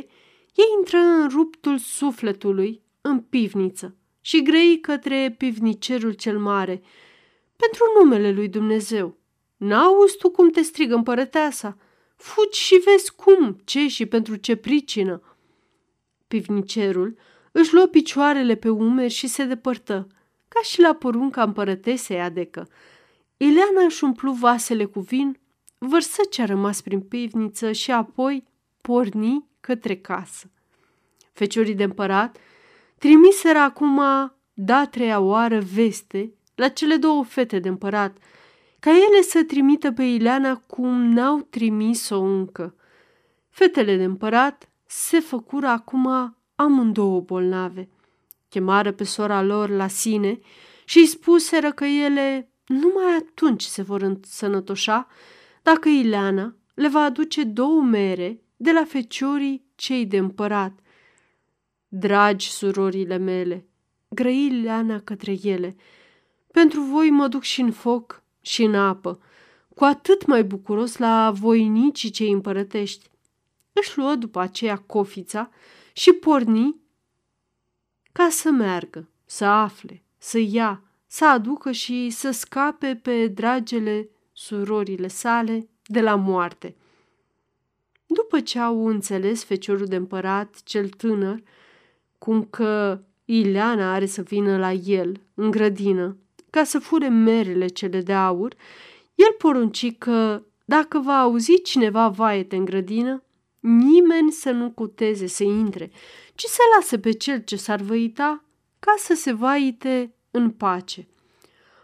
ei 0.53 0.65
intră 0.77 0.97
în 0.97 1.29
ruptul 1.29 1.77
sufletului, 1.77 2.81
în 3.01 3.19
pivniță, 3.19 3.95
și 4.21 4.41
grei 4.41 4.79
către 4.79 5.35
pivnicerul 5.37 6.11
cel 6.11 6.39
mare, 6.39 6.81
pentru 7.55 7.83
numele 7.97 8.31
lui 8.31 8.47
Dumnezeu. 8.47 9.17
N-auzi 9.57 10.17
tu 10.17 10.29
cum 10.29 10.49
te 10.49 10.61
strigă 10.61 10.95
împărăteasa? 10.95 11.77
Fugi 12.19 12.59
și 12.59 12.81
vezi 12.85 13.15
cum, 13.15 13.61
ce 13.65 13.87
și 13.87 14.05
pentru 14.05 14.35
ce 14.35 14.55
pricină. 14.55 15.21
Pivnicerul 16.27 17.17
își 17.51 17.73
luă 17.73 17.85
picioarele 17.85 18.55
pe 18.55 18.69
umeri 18.69 19.13
și 19.13 19.27
se 19.27 19.43
depărtă, 19.43 20.07
ca 20.47 20.61
și 20.61 20.81
la 20.81 20.93
porunca 20.93 21.43
împărătesei 21.43 22.21
adecă. 22.21 22.67
Ileana 23.37 23.83
își 23.85 24.03
umplu 24.03 24.31
vasele 24.31 24.85
cu 24.85 24.99
vin, 24.99 25.39
vărsă 25.77 26.21
ce 26.29 26.41
a 26.41 26.45
rămas 26.45 26.81
prin 26.81 27.01
pivniță 27.01 27.71
și 27.71 27.91
apoi 27.91 28.47
porni 28.81 29.45
către 29.59 29.95
casă. 29.95 30.51
Feciorii 31.33 31.75
de 31.75 31.83
împărat 31.83 32.37
trimiseră 32.97 33.59
acum 33.59 34.01
da 34.53 34.85
treia 34.85 35.19
oară 35.19 35.59
veste 35.59 36.33
la 36.55 36.67
cele 36.67 36.95
două 36.95 37.23
fete 37.23 37.59
de 37.59 37.67
împărat, 37.67 38.17
ca 38.79 38.89
ele 38.89 39.21
să 39.21 39.43
trimită 39.43 39.91
pe 39.91 40.03
Ileana 40.03 40.55
cum 40.55 41.01
n-au 41.01 41.41
trimis-o 41.49 42.21
încă. 42.21 42.75
Fetele 43.49 43.95
de 43.95 44.03
împărat 44.03 44.69
se 44.85 45.19
făcură 45.19 45.67
acum 45.67 46.35
amândouă 46.55 47.21
bolnave. 47.21 47.89
Chemară 48.49 48.91
pe 48.91 49.03
sora 49.03 49.41
lor 49.41 49.69
la 49.69 49.87
sine 49.87 50.39
și 50.85 50.97
îi 50.97 51.05
spuseră 51.05 51.71
că 51.71 51.85
ele 51.85 52.51
numai 52.65 53.15
atunci 53.17 53.63
se 53.63 53.81
vor 53.81 54.01
însănătoșa 54.01 55.07
dacă 55.61 55.89
Ileana 55.89 56.55
le 56.73 56.87
va 56.87 56.99
aduce 56.99 57.43
două 57.43 57.81
mere 57.81 58.41
de 58.57 58.71
la 58.71 58.83
feciorii 58.83 59.65
cei 59.75 60.05
de 60.05 60.17
împărat. 60.17 60.79
Dragi 61.87 62.49
surorile 62.49 63.17
mele, 63.17 63.65
grăi 64.09 64.45
Ileana 64.45 64.99
către 64.99 65.37
ele, 65.43 65.75
Pentru 66.51 66.81
voi 66.81 67.09
mă 67.09 67.27
duc 67.27 67.43
și 67.43 67.61
în 67.61 67.71
foc 67.71 68.23
și 68.41 68.63
în 68.63 68.75
apă, 68.75 69.19
cu 69.75 69.83
atât 69.83 70.25
mai 70.25 70.43
bucuros 70.43 70.97
la 70.97 71.31
voinicii 71.31 72.09
cei 72.09 72.31
împărătești. 72.31 73.09
Își 73.73 73.97
luă 73.97 74.15
după 74.15 74.39
aceea 74.39 74.77
cofița 74.77 75.49
și 75.93 76.11
porni 76.11 76.75
ca 78.11 78.27
să 78.29 78.49
meargă, 78.49 79.07
să 79.25 79.45
afle, 79.45 80.03
să 80.17 80.39
ia, 80.39 80.83
să 81.05 81.27
aducă 81.27 81.71
și 81.71 82.09
să 82.09 82.31
scape 82.31 82.99
pe 83.03 83.27
dragele 83.27 84.09
surorile 84.31 85.07
sale 85.07 85.69
de 85.85 86.01
la 86.01 86.15
moarte. 86.15 86.75
După 88.05 88.39
ce 88.39 88.59
au 88.59 88.87
înțeles 88.87 89.43
feciorul 89.43 89.85
de 89.85 89.95
împărat, 89.95 90.63
cel 90.63 90.89
tânăr, 90.89 91.41
cum 92.17 92.43
că 92.43 93.01
Ileana 93.25 93.93
are 93.93 94.05
să 94.05 94.21
vină 94.21 94.57
la 94.57 94.71
el, 94.71 95.21
în 95.33 95.51
grădină, 95.51 96.17
ca 96.49 96.63
să 96.63 96.79
fure 96.79 97.07
merele 97.07 97.67
cele 97.67 98.01
de 98.01 98.13
aur, 98.13 98.55
el 99.15 99.35
porunci 99.37 99.97
că, 99.97 100.43
dacă 100.65 100.99
va 100.99 101.19
auzi 101.19 101.61
cineva 101.61 102.07
vaete 102.07 102.55
în 102.55 102.65
grădină, 102.65 103.23
nimeni 103.59 104.31
să 104.31 104.51
nu 104.51 104.71
cuteze 104.71 105.27
să 105.27 105.43
intre, 105.43 105.91
ci 106.35 106.43
să 106.43 106.59
lase 106.75 106.99
pe 106.99 107.11
cel 107.11 107.43
ce 107.43 107.55
s-ar 107.55 107.81
văita 107.81 108.43
ca 108.79 108.93
să 108.97 109.13
se 109.13 109.31
vaite 109.31 110.13
în 110.31 110.49
pace. 110.49 111.07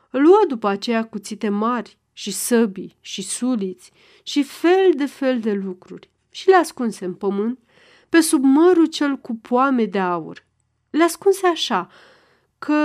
Luă 0.09 0.43
după 0.47 0.67
aceea 0.67 1.05
cuțite 1.05 1.49
mari 1.49 1.97
și 2.13 2.31
săbii 2.31 2.97
și 3.01 3.21
suliți 3.21 3.91
și 4.23 4.43
fel 4.43 4.91
de 4.95 5.05
fel 5.05 5.39
de 5.39 5.51
lucruri 5.51 6.09
și 6.29 6.47
le 6.47 6.55
ascunse 6.55 7.05
în 7.05 7.13
pământ 7.13 7.59
pe 8.09 8.19
sub 8.19 8.43
mărul 8.43 8.85
cel 8.85 9.15
cu 9.15 9.35
poame 9.35 9.85
de 9.85 9.99
aur. 9.99 10.45
Le 10.89 11.03
ascunse 11.03 11.47
așa 11.47 11.89
că 12.57 12.75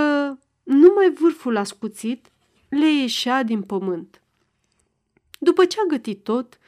numai 0.62 1.12
vârful 1.12 1.56
ascuțit 1.56 2.32
le 2.68 2.92
ieșea 2.92 3.42
din 3.42 3.62
pământ. 3.62 4.22
După 5.38 5.64
ce 5.64 5.80
a 5.80 5.88
gătit 5.88 6.24
tot, 6.24 6.58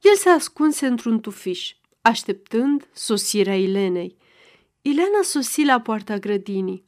el 0.00 0.14
se 0.14 0.28
ascunse 0.28 0.86
într-un 0.86 1.20
tufiș, 1.20 1.74
așteptând 2.00 2.88
sosirea 2.92 3.56
Ilenei. 3.56 4.16
Ilena 4.82 5.22
sosi 5.22 5.64
la 5.64 5.80
poarta 5.80 6.18
grădinii 6.18 6.84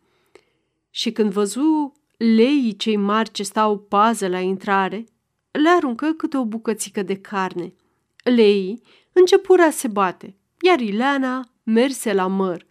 și 0.91 1.13
când 1.13 1.33
văzu 1.33 1.93
leii 2.17 2.77
cei 2.77 2.97
mari 2.97 3.31
ce 3.31 3.43
stau 3.43 3.79
pază 3.79 4.29
la 4.29 4.41
intrare, 4.41 5.05
le 5.51 5.69
aruncă 5.69 6.13
câte 6.13 6.37
o 6.37 6.45
bucățică 6.45 7.03
de 7.03 7.17
carne. 7.17 7.75
Leii 8.25 8.83
începură 9.13 9.63
a 9.63 9.71
se 9.71 9.89
bate, 9.89 10.37
iar 10.61 10.81
Ileana 10.81 11.49
merse 11.63 12.13
la 12.13 12.27
măr, 12.27 12.67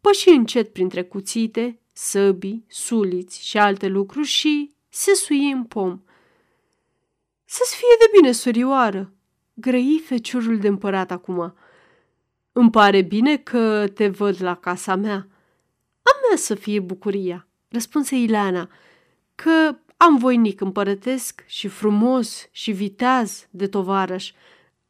păși 0.00 0.28
încet 0.28 0.72
printre 0.72 1.02
cuțite, 1.04 1.80
săbii, 1.92 2.64
suliți 2.68 3.46
și 3.46 3.58
alte 3.58 3.86
lucruri 3.86 4.26
și 4.26 4.74
se 4.88 5.14
sui 5.14 5.50
în 5.50 5.64
pom. 5.64 6.00
Să-ți 7.44 7.76
fie 7.76 7.96
de 7.98 8.10
bine, 8.16 8.32
surioară, 8.32 9.12
grăi 9.54 10.02
feciorul 10.06 10.58
de 10.58 10.68
împărat 10.68 11.10
acum. 11.10 11.54
Îmi 12.52 12.70
pare 12.70 13.02
bine 13.02 13.36
că 13.36 13.88
te 13.94 14.08
văd 14.08 14.42
la 14.42 14.54
casa 14.54 14.94
mea. 14.94 15.28
A 16.02 16.10
mea 16.28 16.36
să 16.36 16.54
fie 16.54 16.80
bucuria, 16.80 17.46
răspunse 17.68 18.16
Ileana, 18.16 18.68
că 19.34 19.76
am 19.96 20.16
voinic 20.16 20.60
împărătesc 20.60 21.44
și 21.46 21.68
frumos 21.68 22.48
și 22.50 22.70
viteaz 22.70 23.46
de 23.50 23.66
tovarăș. 23.66 24.32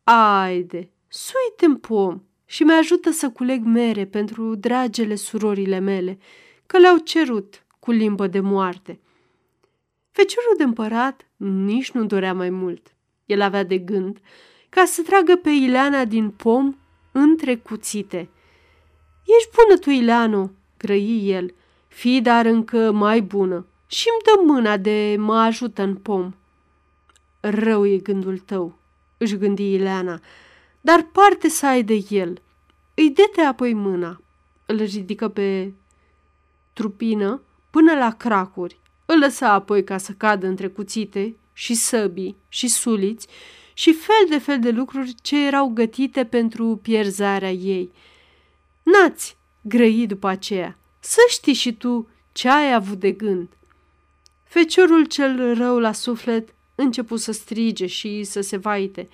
Aide, 0.05 0.91
suite 1.09 1.65
în 1.65 1.77
pom 1.77 2.23
și 2.45 2.63
mi 2.63 2.73
ajută 2.73 3.11
să 3.11 3.31
culeg 3.31 3.65
mere 3.65 4.07
pentru 4.07 4.55
dragele 4.55 5.15
surorile 5.15 5.79
mele, 5.79 6.19
că 6.73 6.79
le-au 6.79 6.99
cerut 6.99 7.65
cu 7.79 7.91
limbă 7.91 8.27
de 8.27 8.41
moarte. 8.41 9.01
Feciorul 10.11 10.55
de 10.57 10.63
împărat 10.63 11.29
nici 11.37 11.91
nu 11.91 12.05
dorea 12.05 12.35
mai 12.35 12.51
mult. 12.51 12.95
El 13.27 13.41
avea 13.41 13.65
de 13.65 13.79
gând 13.79 14.19
ca 14.69 14.85
să 14.85 15.03
tragă 15.03 15.37
pe 15.37 15.51
Ileana 15.51 16.05
din 16.05 16.31
pom 16.31 16.75
între 17.13 17.57
cuțite. 17.57 18.29
Ești 19.39 19.51
bună 19.55 19.79
tu, 19.79 19.91
Ileano, 19.91 20.51
grăi 20.79 21.31
el, 21.31 21.55
fii 21.89 22.21
dar 22.21 22.47
încă 22.47 22.93
mai 22.93 23.21
bună 23.21 23.67
și 23.87 24.09
îmi 24.09 24.23
dă 24.25 24.53
mâna 24.53 24.77
de 24.77 25.17
mă 25.19 25.37
ajută 25.37 25.83
în 25.83 25.95
pom. 25.95 26.33
Rău 27.41 27.87
e 27.87 27.99
gândul 27.99 28.39
tău, 28.39 28.79
își 29.19 29.37
gândi 29.37 29.73
Ileana, 29.73 30.21
dar 30.81 31.09
parte 31.13 31.49
să 31.49 31.67
ai 31.67 31.83
de 31.83 32.05
el. 32.09 32.43
Îi 32.95 33.11
dete 33.11 33.41
apoi 33.41 33.73
mâna, 33.73 34.23
îl 34.67 34.77
ridică 34.77 35.29
pe 35.29 35.73
trupină 36.73 37.43
până 37.71 37.95
la 37.95 38.11
cracuri, 38.11 38.81
îl 39.07 39.19
lăsa 39.19 39.53
apoi 39.53 39.85
ca 39.85 39.99
să 39.99 40.13
cadă 40.13 40.47
între 40.47 40.69
cuțite 40.69 41.37
și 41.53 41.75
săbii 41.75 42.37
și 42.49 42.69
suliți 42.69 43.27
și 43.75 43.93
fel 43.93 44.27
de 44.29 44.39
fel 44.39 44.59
de 44.59 44.71
lucruri 44.71 45.15
ce 45.23 45.47
erau 45.47 45.69
gătite 45.69 46.25
pentru 46.25 46.79
pierzarea 46.83 47.53
ei. 47.53 47.91
Nați, 48.83 49.37
grăi 49.61 50.07
după 50.07 50.29
aceea, 50.29 50.79
să 51.01 51.21
știi 51.29 51.53
și 51.53 51.73
tu 51.73 52.09
ce 52.33 52.49
ai 52.49 52.75
avut 52.75 52.99
de 52.99 53.11
gând. 53.11 53.49
Feciorul 54.43 55.05
cel 55.05 55.55
rău 55.55 55.79
la 55.79 55.93
suflet 55.93 56.55
începu 56.75 57.17
să 57.17 57.33
strige 57.33 57.87
și 57.87 58.25
să 58.25 58.41
se 58.41 58.57
vaite. 58.57 59.09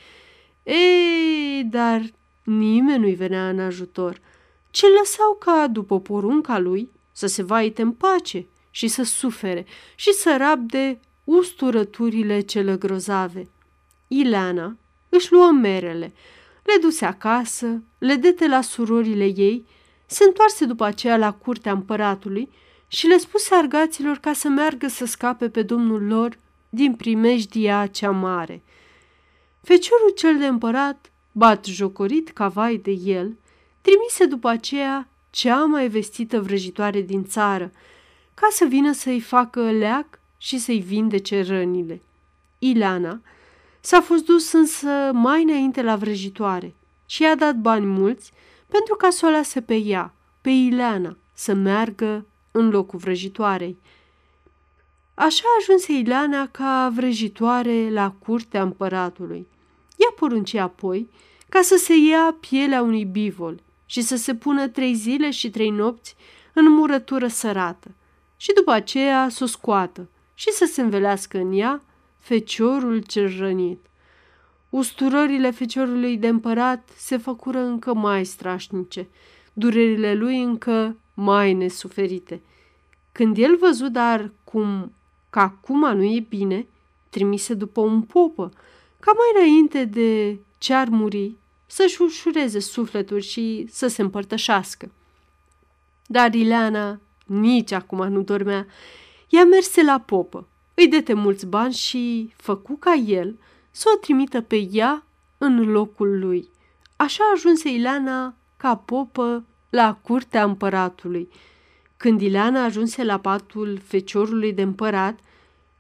Ei, 0.63 1.65
dar 1.65 2.03
nimeni 2.45 2.99
nu-i 2.99 3.15
venea 3.15 3.49
în 3.49 3.61
ajutor, 3.61 4.21
ci 4.71 4.83
lăsau 4.99 5.35
ca, 5.35 5.67
după 5.67 6.01
porunca 6.01 6.59
lui, 6.59 6.89
să 7.19 7.27
se 7.27 7.43
vaite 7.43 7.83
în 7.83 7.93
pace 7.93 8.47
și 8.71 8.89
să 8.89 9.03
sufere 9.03 9.67
și 9.95 10.13
să 10.13 10.37
rabde 10.39 11.01
usturăturile 11.25 12.41
cele 12.41 12.77
grozave. 12.77 13.49
Ileana 14.09 14.77
își 15.09 15.33
luă 15.33 15.51
merele, 15.51 16.13
le 16.63 16.73
duse 16.81 17.05
acasă, 17.05 17.83
le 17.99 18.15
dete 18.15 18.47
la 18.49 18.61
surorile 18.61 19.25
ei, 19.25 19.67
se 20.07 20.25
întoarse 20.25 20.65
după 20.65 20.85
aceea 20.85 21.17
la 21.17 21.33
curtea 21.33 21.73
împăratului 21.73 22.51
și 22.89 23.07
le 23.07 23.19
spuse 23.19 23.55
argaților 23.55 24.17
ca 24.17 24.33
să 24.33 24.49
meargă 24.49 24.89
să 24.89 25.07
scape 25.07 25.49
pe 25.49 25.63
domnul 25.63 26.03
lor 26.03 26.39
din 26.69 26.95
primejdia 26.95 27.87
cea 27.87 28.11
mare. 28.11 28.63
Feciorul 29.63 30.13
cel 30.17 30.39
de 30.39 30.47
împărat, 30.47 31.13
bat 31.33 31.65
jocorit 31.65 32.29
ca 32.29 32.49
vai 32.49 32.77
de 32.77 32.91
el, 32.91 33.37
trimise 33.81 34.25
după 34.25 34.49
aceea 34.49 35.09
cea 35.31 35.65
mai 35.65 35.89
vestită 35.89 36.41
vrăjitoare 36.41 37.01
din 37.01 37.25
țară, 37.25 37.73
ca 38.35 38.49
să 38.51 38.65
vină 38.65 38.93
să-i 38.93 39.21
facă 39.21 39.71
leac 39.71 40.21
și 40.39 40.59
să-i 40.59 40.81
vindece 40.81 41.43
rănile. 41.43 42.03
Ileana 42.59 43.21
s-a 43.81 44.01
fost 44.01 44.25
dus 44.25 44.53
însă 44.53 45.11
mai 45.13 45.43
înainte 45.43 45.83
la 45.83 45.97
vrăjitoare 45.97 46.75
și 47.07 47.23
i-a 47.23 47.35
dat 47.35 47.57
bani 47.57 47.87
mulți 47.87 48.33
pentru 48.67 48.95
ca 48.95 49.11
să 49.11 49.27
o 49.27 49.31
lase 49.31 49.61
pe 49.61 49.75
ea, 49.75 50.15
pe 50.41 50.51
Ileana, 50.51 51.17
să 51.35 51.53
meargă 51.53 52.27
în 52.51 52.71
locul 52.71 52.99
vrăjitoarei. 52.99 53.79
Așa 55.15 55.45
ajunse 55.61 55.93
Ileana 55.93 56.49
ca 56.49 56.93
vrăjitoare 56.95 57.91
la 57.91 58.11
curtea 58.11 58.63
împăratului. 58.63 59.47
Ea 59.97 60.15
porunci 60.17 60.55
apoi 60.55 61.11
ca 61.49 61.61
să 61.63 61.77
se 61.77 61.95
ia 61.97 62.37
pielea 62.41 62.83
unui 62.83 63.05
bivol 63.05 63.61
și 63.91 64.01
să 64.01 64.17
se 64.17 64.35
pună 64.35 64.69
trei 64.69 64.95
zile 64.95 65.31
și 65.31 65.51
trei 65.51 65.71
nopți 65.71 66.17
în 66.53 66.73
murătură 66.73 67.27
sărată 67.27 67.95
și 68.37 68.53
după 68.53 68.71
aceea 68.71 69.29
să 69.29 69.45
o 69.45 69.47
scoată 69.47 70.09
și 70.35 70.51
să 70.51 70.65
se 70.73 70.81
învelească 70.81 71.39
în 71.39 71.53
ea 71.53 71.83
feciorul 72.19 72.99
cel 72.99 73.37
rănit. 73.39 73.87
Usturările 74.69 75.51
feciorului 75.51 76.17
de 76.17 76.29
împărat 76.29 76.89
se 76.97 77.17
făcură 77.17 77.59
încă 77.59 77.95
mai 77.95 78.25
strașnice, 78.25 79.09
durerile 79.53 80.15
lui 80.15 80.43
încă 80.43 80.97
mai 81.15 81.53
nesuferite. 81.53 82.41
Când 83.13 83.39
el 83.39 83.57
văzut 83.57 83.93
dar 83.93 84.33
cum 84.45 84.93
că 85.31 85.39
acum 85.39 85.97
nu 85.97 86.03
e 86.03 86.27
bine, 86.29 86.67
trimise 87.09 87.55
după 87.55 87.81
un 87.81 88.03
popă, 88.03 88.53
ca 89.01 89.13
mai 89.13 89.43
înainte 89.45 89.85
de 89.85 90.39
ce 90.59 90.75
ar 90.75 90.89
muri, 90.89 91.37
să-și 91.71 92.03
ușureze 92.03 92.59
sufletul 92.59 93.21
și 93.21 93.67
să 93.71 93.87
se 93.87 94.03
împărtășească. 94.03 94.91
Dar 96.07 96.35
Ileana 96.35 97.01
nici 97.27 97.73
acum 97.73 98.09
nu 98.09 98.21
dormea. 98.21 98.67
Ea 99.29 99.45
merse 99.45 99.83
la 99.83 100.01
popă, 100.01 100.49
îi 100.75 100.89
dete 100.89 101.13
mulți 101.13 101.47
bani 101.47 101.73
și 101.73 102.33
făcu 102.37 102.77
ca 102.77 102.95
el 102.95 103.39
să 103.71 103.89
o 103.95 103.99
trimită 103.99 104.41
pe 104.41 104.69
ea 104.71 105.05
în 105.39 105.71
locul 105.71 106.19
lui. 106.19 106.49
Așa 106.97 107.25
ajunse 107.35 107.69
Ileana 107.69 108.35
ca 108.57 108.77
popă 108.77 109.45
la 109.71 109.95
curtea 110.03 110.45
împăratului. 110.45 111.29
Când 111.97 112.21
Ileana 112.21 112.65
ajunse 112.65 113.05
la 113.05 113.19
patul 113.19 113.81
feciorului 113.85 114.53
de 114.53 114.63
împărat, 114.63 115.19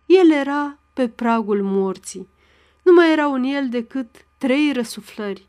el 0.06 0.30
era 0.30 0.78
pe 0.92 1.08
pragul 1.08 1.62
morții. 1.62 2.28
Nu 2.82 2.92
mai 2.92 3.12
erau 3.12 3.32
în 3.32 3.44
el 3.44 3.68
decât 3.68 4.08
trei 4.38 4.72
răsuflări. 4.72 5.47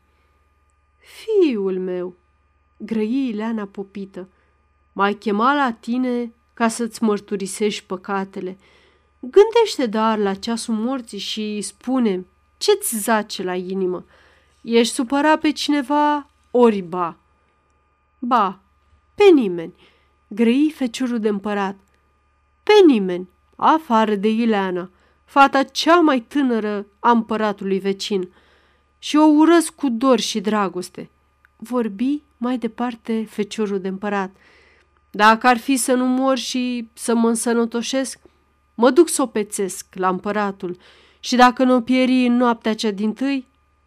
Fiul 1.18 1.78
meu, 1.78 2.14
grăi 2.76 3.28
Ileana 3.28 3.64
popită, 3.64 4.28
mai 4.92 5.14
chema 5.14 5.54
la 5.54 5.72
tine 5.72 6.32
ca 6.54 6.68
să-ți 6.68 7.02
mărturisești 7.02 7.84
păcatele. 7.84 8.58
Gândește 9.20 9.86
dar 9.86 10.18
la 10.18 10.34
ceasul 10.34 10.74
morții 10.74 11.18
și 11.18 11.60
spune 11.60 12.26
ce-ți 12.58 12.98
zace 12.98 13.42
la 13.42 13.54
inimă. 13.54 14.04
Ești 14.60 14.94
supărat 14.94 15.40
pe 15.40 15.50
cineva, 15.52 16.30
ori 16.50 16.80
ba? 16.80 17.16
Ba, 18.18 18.58
pe 19.14 19.24
nimeni, 19.34 19.74
grăi 20.28 20.72
feciorul 20.74 21.18
de 21.18 21.28
împărat. 21.28 21.76
Pe 22.62 22.72
nimeni, 22.86 23.28
afară 23.56 24.14
de 24.14 24.28
Ileana, 24.28 24.90
fata 25.24 25.62
cea 25.62 26.00
mai 26.00 26.20
tânără 26.20 26.86
a 26.98 27.10
împăratului 27.10 27.78
vecin. 27.78 28.32
Și 29.02 29.16
o 29.16 29.24
urăsc 29.24 29.74
cu 29.74 29.88
dor 29.88 30.20
și 30.20 30.40
dragoste. 30.40 31.10
Vorbi 31.56 32.22
mai 32.36 32.58
departe 32.58 33.26
feciorul 33.28 33.80
de 33.80 33.88
împărat. 33.88 34.30
Dacă 35.10 35.46
ar 35.46 35.58
fi 35.58 35.76
să 35.76 35.92
nu 35.92 36.06
mor 36.06 36.38
și 36.38 36.88
să 36.92 37.14
mă 37.14 37.28
însănătoșesc, 37.28 38.18
mă 38.74 38.90
duc 38.90 39.08
să 39.08 39.22
o 39.22 39.26
pețesc 39.26 39.86
la 39.92 40.08
împăratul 40.08 40.78
și 41.20 41.36
dacă 41.36 41.64
nu 41.64 41.74
o 41.74 41.80
pieri 41.80 42.26
în 42.26 42.36
noaptea 42.36 42.74
cea 42.74 42.90
din 42.90 43.12
tâi, 43.12 43.46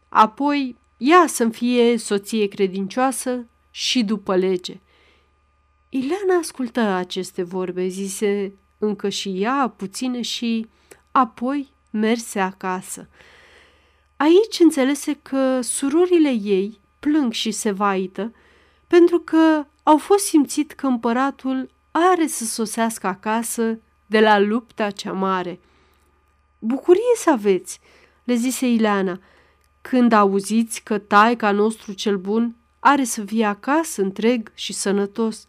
apoi 0.10 0.76
ea 0.97 1.26
să-mi 1.28 1.52
fie 1.52 1.97
soție 1.97 2.47
credincioasă 2.47 3.45
și 3.71 4.04
după 4.04 4.36
lege. 4.36 4.80
Ileana 5.89 6.39
ascultă 6.39 6.80
aceste 6.80 7.43
vorbe, 7.43 7.88
zise 7.88 8.54
încă 8.78 9.10
și 9.10 9.41
ea 9.41 9.73
puține 9.78 10.21
și 10.21 10.67
apoi 11.12 11.71
merse 11.89 12.39
acasă. 12.39 13.08
Aici 14.24 14.60
înțelese 14.60 15.20
că 15.22 15.62
surorile 15.62 16.30
ei 16.30 16.80
plâng 17.00 17.32
și 17.32 17.52
se 17.52 17.72
vaită 17.72 18.34
pentru 18.88 19.20
că 19.20 19.66
au 19.84 19.98
fost 19.98 20.26
simțit 20.26 20.72
că 20.72 20.88
împăratul 20.88 21.70
are 21.92 22.28
să 22.28 22.46
sosească 22.46 23.08
acasă 23.08 23.80
de 24.06 24.20
la 24.20 24.40
lupta 24.40 24.90
cea 24.90 25.12
mare. 25.12 25.60
Bucurie 26.60 27.16
să 27.16 27.32
aveți, 27.32 27.80
le 28.24 28.34
zise 28.34 28.68
Ileana, 28.68 29.20
când 29.82 30.12
auziți 30.12 30.84
că 30.84 30.98
taica 30.98 31.52
nostru 31.52 31.94
cel 31.94 32.18
bun 32.18 32.56
are 32.80 33.04
să 33.04 33.24
fie 33.24 33.46
acasă 33.46 34.02
întreg 34.02 34.52
și 34.54 34.74
sănătos. 34.74 35.48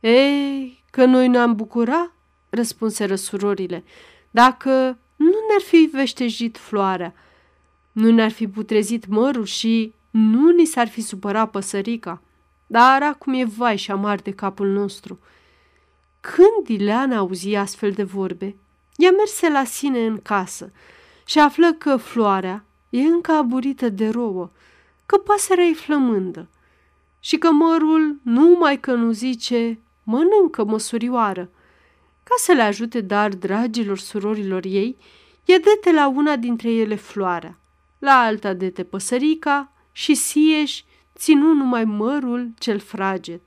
Ei, 0.00 0.82
că 0.90 1.04
noi 1.04 1.28
ne-am 1.28 1.54
bucura, 1.54 2.12
răspunseră 2.48 3.14
surorile, 3.14 3.84
dacă 4.30 4.70
nu 5.16 5.36
ne-ar 5.48 5.60
fi 5.64 5.88
veștejit 5.92 6.58
floarea, 6.58 7.14
nu 7.92 8.10
ne-ar 8.10 8.30
fi 8.30 8.48
putrezit 8.48 9.06
mărul 9.06 9.44
și 9.44 9.94
nu 10.10 10.50
ni 10.50 10.64
s-ar 10.64 10.88
fi 10.88 11.00
supărat 11.00 11.50
păsărica. 11.50 12.22
Dar 12.66 13.02
acum 13.02 13.32
e 13.32 13.44
vai 13.44 13.76
și 13.76 13.90
amar 13.90 14.18
de 14.18 14.30
capul 14.30 14.68
nostru. 14.68 15.18
Când 16.20 16.80
Ileana 16.80 17.16
auzi 17.16 17.54
astfel 17.54 17.90
de 17.90 18.02
vorbe, 18.02 18.56
ea 18.96 19.10
merse 19.10 19.48
la 19.48 19.64
sine 19.64 20.06
în 20.06 20.18
casă 20.22 20.72
și 21.26 21.38
află 21.38 21.72
că 21.72 21.96
floarea 21.96 22.64
e 22.90 23.00
încă 23.00 23.32
aburită 23.32 23.88
de 23.88 24.08
rouă, 24.08 24.50
că 25.06 25.16
pasărea 25.16 25.64
e 25.64 25.72
flămândă 25.72 26.48
și 27.20 27.36
că 27.36 27.50
mărul 27.50 28.20
numai 28.22 28.80
că 28.80 28.92
nu 28.92 29.10
zice 29.10 29.78
mănâncă 30.02 30.64
măsurioară. 30.64 31.50
Ca 32.22 32.34
să 32.36 32.52
le 32.52 32.62
ajute 32.62 33.00
dar 33.00 33.28
dragilor 33.34 33.98
surorilor 33.98 34.64
ei, 34.64 34.96
e 35.44 35.58
dete 35.58 35.92
la 35.92 36.08
una 36.08 36.36
dintre 36.36 36.70
ele 36.70 36.94
floarea, 36.94 37.59
la 38.00 38.12
alta 38.12 38.52
dete 38.52 38.84
păsărica 38.84 39.72
și 39.92 40.14
sieși 40.14 40.84
ținu 41.16 41.52
numai 41.52 41.84
mărul 41.84 42.50
cel 42.58 42.78
fraged. 42.78 43.40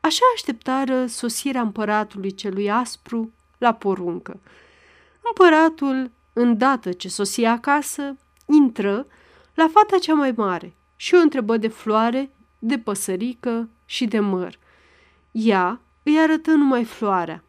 Așa 0.00 0.24
așteptară 0.34 1.06
sosirea 1.06 1.60
împăratului 1.60 2.34
celui 2.34 2.70
aspru 2.70 3.32
la 3.58 3.72
poruncă. 3.74 4.40
Împăratul, 5.20 6.10
îndată 6.32 6.92
ce 6.92 7.08
sosia 7.08 7.50
acasă, 7.50 8.16
intră 8.46 9.06
la 9.54 9.68
fata 9.72 9.98
cea 9.98 10.14
mai 10.14 10.32
mare 10.36 10.74
și 10.96 11.14
o 11.14 11.18
întrebă 11.18 11.56
de 11.56 11.68
floare, 11.68 12.30
de 12.58 12.78
păsărică 12.78 13.68
și 13.84 14.06
de 14.06 14.18
măr. 14.18 14.58
Ea 15.30 15.80
îi 16.02 16.18
arătă 16.18 16.50
numai 16.50 16.84
floarea 16.84 17.44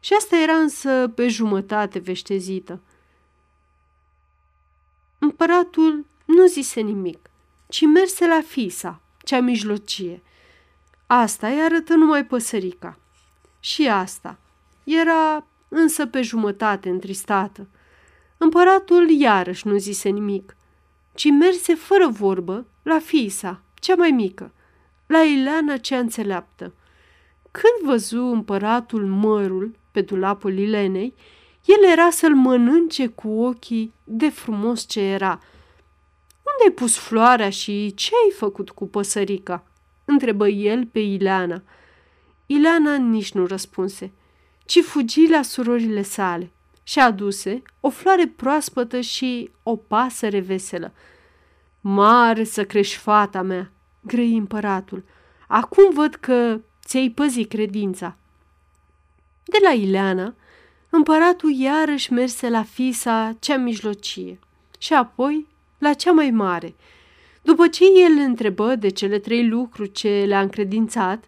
și 0.00 0.12
asta 0.12 0.36
era 0.36 0.54
însă 0.54 1.12
pe 1.14 1.28
jumătate 1.28 1.98
veștezită. 1.98 2.80
Împăratul 5.26 6.06
nu 6.24 6.46
zise 6.46 6.80
nimic, 6.80 7.18
ci 7.68 7.80
merse 7.80 8.26
la 8.26 8.40
Fisa, 8.46 9.00
cea 9.18 9.40
mijlocie. 9.40 10.22
Asta 11.06 11.48
îi 11.48 11.60
arătă 11.60 11.94
numai 11.94 12.24
păsărica. 12.26 12.98
Și 13.60 13.88
asta 13.88 14.38
era 14.84 15.46
însă 15.68 16.06
pe 16.06 16.22
jumătate 16.22 16.88
întristată. 16.88 17.66
Împăratul 18.36 19.10
iarăși 19.10 19.66
nu 19.66 19.76
zise 19.76 20.08
nimic, 20.08 20.56
ci 21.14 21.30
merse 21.30 21.74
fără 21.74 22.08
vorbă 22.08 22.66
la 22.82 22.98
Fisa, 22.98 23.60
cea 23.74 23.94
mai 23.94 24.10
mică, 24.10 24.52
la 25.06 25.18
Ileana 25.22 25.76
cea 25.76 25.98
înțeleaptă. 25.98 26.72
Când 27.50 27.90
văzu 27.90 28.22
împăratul 28.22 29.06
mărul 29.06 29.76
pe 29.90 30.00
dulapul 30.00 30.58
Ilenei, 30.58 31.14
el 31.66 31.90
era 31.90 32.10
să-l 32.10 32.34
mănânce 32.34 33.06
cu 33.06 33.28
ochii 33.28 33.92
de 34.04 34.28
frumos 34.28 34.86
ce 34.86 35.00
era. 35.00 35.40
Unde 36.42 36.64
ai 36.64 36.70
pus 36.74 36.96
floarea 36.96 37.50
și 37.50 37.94
ce 37.94 38.10
ai 38.24 38.32
făcut 38.36 38.70
cu 38.70 38.86
păsărica?" 38.86 39.64
întrebă 40.06 40.48
el 40.48 40.86
pe 40.86 40.98
Ileana. 40.98 41.62
Ileana 42.46 42.96
nici 42.96 43.32
nu 43.32 43.46
răspunse, 43.46 44.12
ci 44.64 44.80
fugi 44.80 45.28
la 45.28 45.42
surorile 45.42 46.02
sale 46.02 46.50
și 46.82 46.98
aduse 46.98 47.62
o 47.80 47.90
floare 47.90 48.26
proaspătă 48.26 49.00
și 49.00 49.50
o 49.62 49.76
pasăre 49.76 50.40
veselă. 50.40 50.92
Mare 51.80 52.44
să 52.44 52.64
crești 52.64 52.96
fata 52.96 53.42
mea, 53.42 53.70
grăi 54.00 54.36
împăratul. 54.36 55.04
Acum 55.48 55.94
văd 55.94 56.14
că 56.14 56.60
ți-ai 56.84 57.08
păzit 57.08 57.48
credința. 57.48 58.16
De 59.44 59.58
la 59.62 59.70
Ileana, 59.70 60.34
împăratul 60.90 61.50
iarăși 61.52 62.12
merse 62.12 62.48
la 62.48 62.62
fisa 62.62 63.36
cea 63.38 63.56
mijlocie 63.56 64.38
și 64.78 64.92
apoi 64.92 65.46
la 65.78 65.92
cea 65.92 66.12
mai 66.12 66.30
mare. 66.30 66.74
După 67.42 67.68
ce 67.68 67.84
el 67.84 68.12
întrebă 68.18 68.74
de 68.74 68.88
cele 68.88 69.18
trei 69.18 69.48
lucruri 69.48 69.92
ce 69.92 70.24
le-a 70.26 70.40
încredințat, 70.40 71.24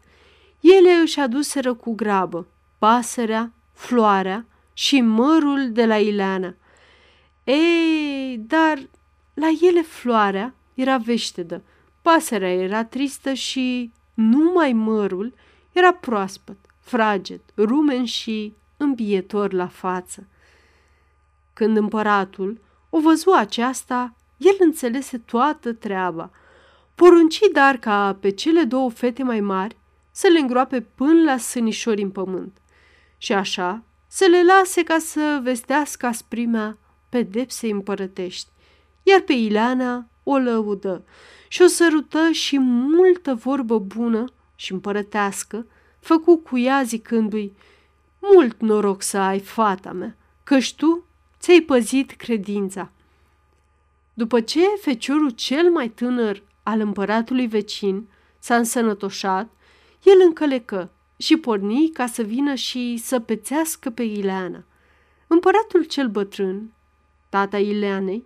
ele 0.61 0.92
își 0.92 1.21
aduseră 1.21 1.75
cu 1.75 1.94
grabă 1.94 2.47
pasărea, 2.79 3.53
floarea 3.73 4.47
și 4.73 5.01
mărul 5.01 5.73
de 5.73 5.87
la 5.87 5.97
Ileana. 5.97 6.55
Ei, 7.44 8.40
dar 8.47 8.88
la 9.35 9.49
ele 9.61 9.83
floarea 9.83 10.55
era 10.75 10.97
veștedă, 10.97 11.62
pasărea 12.03 12.53
era 12.53 12.85
tristă 12.85 13.33
și 13.33 13.92
numai 14.14 14.73
mărul 14.73 15.35
era 15.73 15.92
proaspăt, 15.92 16.57
fraged, 16.81 17.40
rumen 17.57 18.05
și 18.05 18.55
îmbietor 18.79 19.53
la 19.53 19.67
față. 19.67 20.27
Când 21.53 21.77
împăratul 21.77 22.61
o 22.91 23.01
văzu 23.01 23.31
aceasta, 23.31 24.14
el 24.37 24.57
înțelese 24.59 25.19
toată 25.19 25.73
treaba. 25.73 26.31
Porunci 26.95 27.41
dar 27.53 27.77
ca 27.77 28.17
pe 28.21 28.31
cele 28.31 28.62
două 28.62 28.91
fete 28.91 29.23
mai 29.23 29.41
mari 29.41 29.77
să 30.11 30.27
le 30.27 30.38
îngroape 30.38 30.81
până 30.81 31.23
la 31.23 31.37
sânișori 31.37 32.03
în 32.03 32.11
pământ 32.11 32.57
și 33.19 33.33
așa 33.33 33.83
să 34.07 34.25
le 34.25 34.45
lase 34.45 34.83
ca 34.83 34.99
să 34.99 35.41
vestească 35.43 36.07
asprimea 36.07 36.79
pedepsei 37.09 37.71
împărătești, 37.71 38.49
iar 39.03 39.21
pe 39.21 39.33
Ileana 39.33 40.09
o 40.23 40.37
lăudă 40.37 41.05
și 41.49 41.62
o 41.62 41.67
sărută 41.67 42.31
și 42.31 42.59
multă 42.59 43.35
vorbă 43.35 43.79
bună 43.79 44.25
și 44.55 44.73
împărătească, 44.73 45.67
făcu 46.01 46.37
cu 46.37 46.59
ea 46.59 46.83
zicându-i, 46.83 47.53
mult 48.18 48.61
noroc 48.61 49.02
să 49.02 49.18
ai, 49.18 49.40
fata 49.40 49.92
mea, 49.92 50.16
căci 50.44 50.74
tu 50.74 51.04
ți-ai 51.40 51.61
păzit 51.61 52.11
credința. 52.11 52.90
După 54.14 54.40
ce 54.40 54.61
feciorul 54.81 55.31
cel 55.31 55.70
mai 55.70 55.88
tânăr 55.88 56.42
al 56.62 56.81
împăratului 56.81 57.46
vecin 57.46 58.09
s-a 58.38 58.57
însănătoșat, 58.57 59.50
el 60.02 60.20
încălecă 60.24 60.90
și 61.16 61.37
porni 61.37 61.90
ca 61.92 62.07
să 62.07 62.22
vină 62.22 62.54
și 62.54 62.96
să 62.96 63.20
pețească 63.20 63.90
pe 63.90 64.02
Ileana. 64.02 64.64
Împăratul 65.26 65.85
cel 65.85 66.09
bătrân, 66.09 66.72
tata 67.28 67.59
Ileanei, 67.59 68.24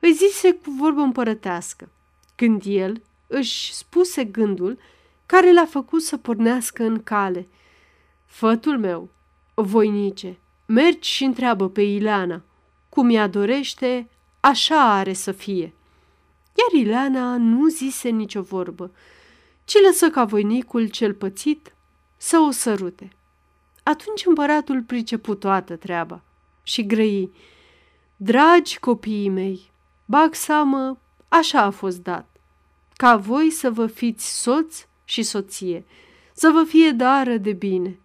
îi 0.00 0.12
zise 0.12 0.52
cu 0.52 0.70
vorbă 0.70 1.00
împărătească, 1.00 1.88
când 2.34 2.62
el 2.66 3.02
își 3.26 3.74
spuse 3.74 4.24
gândul 4.24 4.78
care 5.26 5.52
l-a 5.52 5.64
făcut 5.64 6.02
să 6.02 6.16
pornească 6.16 6.82
în 6.82 7.02
cale. 7.02 7.48
Fătul 8.36 8.78
meu, 8.78 9.08
voinice, 9.54 10.38
mergi 10.66 11.10
și 11.10 11.24
întreabă 11.24 11.68
pe 11.68 11.82
Ileana, 11.82 12.42
cum 12.88 13.10
ea 13.10 13.26
dorește, 13.26 14.08
așa 14.40 14.96
are 14.96 15.12
să 15.12 15.32
fie. 15.32 15.72
Iar 16.54 16.82
Ileana 16.82 17.36
nu 17.36 17.68
zise 17.68 18.08
nicio 18.08 18.42
vorbă, 18.42 18.90
ci 19.64 19.74
lăsă 19.86 20.10
ca 20.10 20.24
voinicul 20.24 20.88
cel 20.88 21.14
pățit 21.14 21.74
să 22.16 22.38
o 22.38 22.50
sărute. 22.50 23.08
Atunci 23.82 24.26
împăratul 24.26 24.82
pricepu 24.82 25.34
toată 25.34 25.76
treaba 25.76 26.22
și 26.62 26.86
grăi. 26.86 27.30
Dragi 28.16 28.78
copiii 28.78 29.28
mei, 29.28 29.70
bag 30.04 30.34
seamă, 30.34 30.98
așa 31.28 31.60
a 31.60 31.70
fost 31.70 31.98
dat. 31.98 32.28
Ca 32.96 33.16
voi 33.16 33.50
să 33.50 33.70
vă 33.70 33.86
fiți 33.86 34.40
soț 34.42 34.86
și 35.04 35.22
soție, 35.22 35.84
să 36.32 36.50
vă 36.50 36.64
fie 36.64 36.90
dară 36.90 37.36
de 37.36 37.52
bine. 37.52 38.00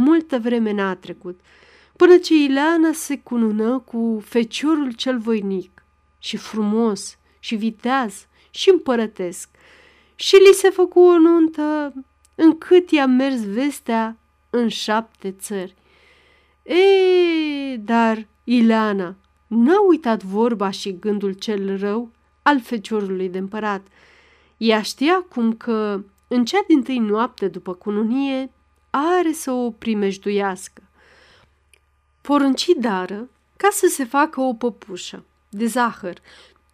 Multă 0.00 0.38
vreme 0.38 0.72
n-a 0.72 0.94
trecut, 0.94 1.40
până 1.96 2.16
ce 2.16 2.34
Ileana 2.34 2.92
se 2.92 3.18
cunună 3.18 3.78
cu 3.78 4.22
feciorul 4.24 4.92
cel 4.92 5.18
voinic 5.18 5.82
și 6.18 6.36
frumos 6.36 7.18
și 7.38 7.54
viteaz 7.54 8.26
și 8.50 8.70
împărătesc 8.70 9.48
și 10.14 10.34
li 10.34 10.52
se 10.52 10.70
făcu 10.70 11.00
o 11.00 11.18
nuntă 11.18 11.92
încât 12.34 12.90
i-a 12.90 13.06
mers 13.06 13.44
vestea 13.44 14.16
în 14.50 14.68
șapte 14.68 15.30
țări. 15.30 15.74
E, 16.62 17.76
dar 17.76 18.26
Ileana 18.44 19.14
n-a 19.46 19.80
uitat 19.88 20.22
vorba 20.22 20.70
și 20.70 20.98
gândul 20.98 21.32
cel 21.32 21.78
rău 21.78 22.10
al 22.42 22.60
feciorului 22.60 23.28
de 23.28 23.38
împărat. 23.38 23.86
Ea 24.56 24.82
știa 24.82 25.26
cum 25.28 25.52
că 25.52 26.02
în 26.28 26.44
cea 26.44 26.64
din 26.66 26.82
tâi 26.82 26.98
noapte 26.98 27.48
după 27.48 27.74
cununie 27.74 28.50
are 28.90 29.32
să 29.32 29.50
o 29.50 29.70
primejduiască. 29.70 30.82
Porunci 32.20 32.68
dară 32.78 33.28
ca 33.56 33.68
să 33.70 33.86
se 33.90 34.04
facă 34.04 34.40
o 34.40 34.54
păpușă 34.54 35.24
de 35.48 35.66
zahăr, 35.66 36.18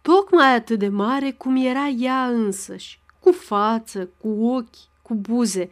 tocmai 0.01 0.55
atât 0.55 0.79
de 0.79 0.87
mare 0.87 1.31
cum 1.31 1.55
era 1.55 1.87
ea 1.87 2.27
însăși, 2.27 2.99
cu 3.19 3.31
față, 3.31 4.09
cu 4.21 4.45
ochi, 4.45 5.01
cu 5.01 5.13
buze, 5.13 5.69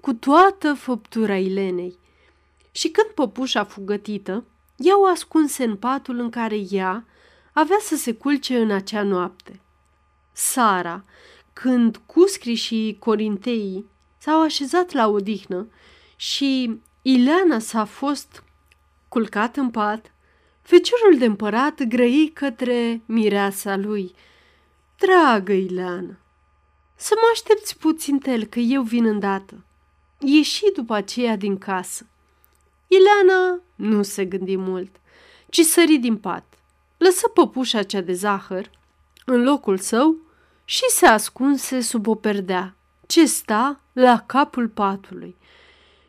cu 0.00 0.12
toată 0.12 0.74
făptura 0.74 1.36
Ilenei. 1.36 1.98
Și 2.72 2.88
când 2.88 3.06
păpușa 3.06 3.64
fu 3.64 3.80
gătită, 3.84 4.44
ea 4.76 5.00
o 5.00 5.06
ascunse 5.06 5.64
în 5.64 5.76
patul 5.76 6.18
în 6.18 6.30
care 6.30 6.56
ea 6.70 7.04
avea 7.52 7.78
să 7.80 7.96
se 7.96 8.14
culce 8.14 8.58
în 8.58 8.70
acea 8.70 9.02
noapte. 9.02 9.60
Sara, 10.32 11.04
când 11.52 12.00
Cuscri 12.06 12.54
și 12.54 12.96
Corinteii 12.98 13.86
s-au 14.24 14.42
așezat 14.42 14.92
la 14.92 15.08
odihnă 15.08 15.68
și 16.16 16.80
Ileana 17.02 17.58
s-a 17.58 17.84
fost 17.84 18.42
culcat 19.08 19.56
în 19.56 19.70
pat, 19.70 20.12
feciorul 20.62 21.18
de 21.18 21.24
împărat 21.24 21.82
grăi 21.82 22.30
către 22.34 23.02
mireasa 23.06 23.76
lui. 23.76 24.14
Dragă 24.98 25.52
Ileana, 25.52 26.16
să 26.96 27.14
mă 27.16 27.28
aștepți 27.32 27.78
puțin 27.78 28.18
tel 28.18 28.44
că 28.44 28.58
eu 28.58 28.82
vin 28.82 29.04
îndată. 29.04 29.64
Ieși 30.18 30.72
după 30.74 30.94
aceea 30.94 31.36
din 31.36 31.58
casă. 31.58 32.06
Ileana 32.86 33.60
nu 33.74 34.02
se 34.02 34.24
gândi 34.24 34.56
mult, 34.56 34.96
ci 35.48 35.60
sări 35.60 35.96
din 35.96 36.16
pat, 36.16 36.44
lăsă 36.96 37.28
păpușa 37.28 37.82
cea 37.82 38.00
de 38.00 38.12
zahăr 38.12 38.70
în 39.24 39.42
locul 39.42 39.78
său 39.78 40.16
și 40.64 40.84
se 40.88 41.06
ascunse 41.06 41.80
sub 41.80 42.06
o 42.06 42.14
perdea 42.14 42.76
ce 43.06 43.26
sta 43.26 43.80
la 43.92 44.22
capul 44.26 44.68
patului. 44.68 45.36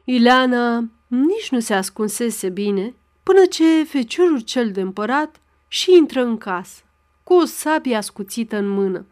Ileana 0.03 0.89
nici 1.07 1.49
nu 1.49 1.59
se 1.59 1.73
ascunsese 1.73 2.49
bine 2.49 2.93
până 3.23 3.45
ce 3.45 3.83
feciorul 3.83 4.39
cel 4.39 4.71
de 4.71 4.81
împărat 4.81 5.41
și 5.67 5.95
intră 5.95 6.23
în 6.23 6.37
casă, 6.37 6.83
cu 7.23 7.33
o 7.33 7.45
sabie 7.45 7.95
ascuțită 7.95 8.57
în 8.57 8.67
mână. 8.67 9.05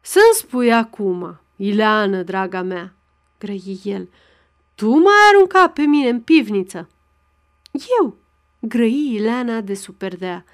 Să-mi 0.00 0.34
spui 0.34 0.72
acum, 0.72 1.40
Ileana, 1.56 2.22
draga 2.22 2.62
mea, 2.62 2.94
grăi 3.38 3.80
el, 3.84 4.08
tu 4.74 4.88
m-ai 4.90 5.28
aruncat 5.32 5.72
pe 5.72 5.82
mine 5.82 6.08
în 6.08 6.20
pivniță. 6.20 6.88
Eu, 8.00 8.16
grăi 8.60 9.14
Ileana 9.14 9.60
de 9.60 9.74
superdea. 9.74 10.44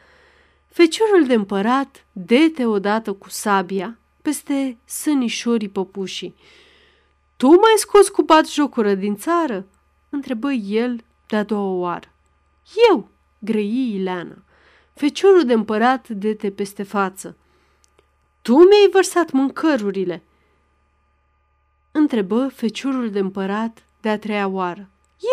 Feciorul 0.67 1.27
de 1.27 1.35
împărat 1.35 2.07
dete 2.13 2.67
odată 2.67 3.13
cu 3.13 3.29
sabia 3.29 3.99
peste 4.27 4.79
sânișorii 4.85 5.69
păpușii. 5.69 6.35
Tu 7.37 7.49
mai 7.49 7.75
scos 7.77 8.09
cu 8.09 8.23
bat 8.23 8.49
jocură 8.49 8.95
din 8.95 9.17
țară?" 9.17 9.67
întrebă 10.09 10.53
el 10.53 11.05
de-a 11.27 11.43
doua 11.43 11.73
oară. 11.73 12.13
Eu, 12.91 13.09
grăi 13.39 13.95
Ileana, 13.95 14.39
feciorul 14.95 15.45
de 15.45 15.53
împărat 15.53 16.09
dete 16.09 16.51
peste 16.51 16.83
față. 16.83 17.37
Tu 18.43 18.53
mi-ai 18.57 18.89
vărsat 18.93 19.31
mâncărurile, 19.31 20.23
întrebă 21.93 22.49
feciorul 22.49 23.11
de 23.11 23.19
împărat 23.19 23.85
de-a 24.01 24.19
treia 24.19 24.49
oară. 24.49 24.89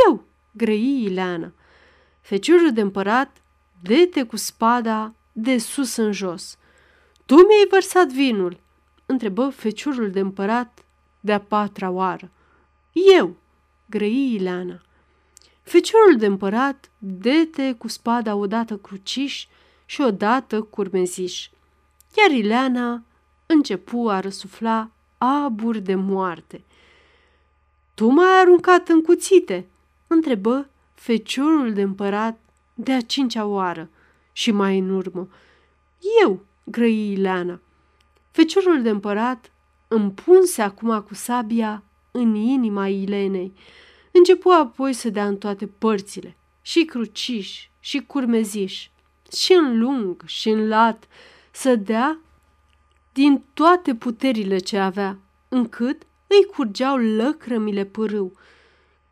Eu, 0.06 0.24
grăi 0.52 1.04
Ileana. 1.04 1.52
Feciorul 2.22 2.72
de 2.72 2.82
împărat 2.82 3.42
dete 3.82 4.24
cu 4.24 4.36
spada 4.36 5.14
de 5.32 5.58
sus 5.58 5.96
în 5.96 6.12
jos. 6.12 6.58
Tu 7.26 7.36
mi-ai 7.36 7.68
vărsat 7.70 8.08
vinul, 8.08 8.62
întrebă 9.14 9.50
feciorul 9.50 10.12
de 10.12 10.20
împărat 10.20 10.86
de-a 11.20 11.40
patra 11.40 11.90
oară. 11.90 12.30
Eu, 13.18 13.36
grăi 13.86 14.34
Ileana. 14.34 14.82
Feciorul 15.62 16.18
de 16.18 16.26
împărat 16.26 16.90
dete 16.98 17.76
cu 17.78 17.88
spada 17.88 18.36
odată 18.36 18.78
cruciș 18.78 19.48
și 19.86 20.02
odată 20.02 20.62
curmeziș. 20.62 21.50
Iar 22.18 22.38
Ileana 22.38 23.04
începu 23.46 24.10
a 24.10 24.20
răsufla 24.20 24.90
abur 25.18 25.78
de 25.78 25.96
moarte. 25.96 26.64
Tu 27.94 28.08
m-ai 28.08 28.40
aruncat 28.40 28.88
în 28.88 29.02
cuțite?" 29.02 29.68
întrebă 30.08 30.70
feciorul 30.94 31.74
de 31.74 31.82
împărat 31.82 32.40
de 32.74 32.94
a 32.94 33.02
cincea 33.02 33.46
oară 33.46 33.90
și 34.32 34.52
mai 34.52 34.78
în 34.78 34.90
urmă. 34.90 35.28
Eu, 36.22 36.46
grăi 36.64 37.12
Ileana. 37.12 37.60
Feciorul 38.34 38.82
de 38.82 38.90
împărat 38.90 39.52
împunse 39.88 40.62
acum 40.62 41.02
cu 41.02 41.14
sabia 41.14 41.84
în 42.12 42.36
inima 42.36 42.88
Ilenei. 42.88 43.54
Începu 44.12 44.50
apoi 44.50 44.94
să 44.94 45.10
dea 45.10 45.28
în 45.28 45.38
toate 45.38 45.68
părțile, 45.68 46.38
și 46.62 46.86
cruciș, 46.86 47.68
și 47.80 48.00
curmeziș, 48.00 48.88
și 49.32 49.54
în 49.54 49.80
lung, 49.80 50.24
și 50.26 50.50
în 50.50 50.68
lat, 50.68 51.08
să 51.52 51.76
dea 51.76 52.20
din 53.12 53.44
toate 53.54 53.96
puterile 53.96 54.58
ce 54.58 54.78
avea, 54.78 55.18
încât 55.50 56.02
îi 56.28 56.46
curgeau 56.56 56.98
lăcrămile 56.98 57.86
pârâu. 57.86 58.34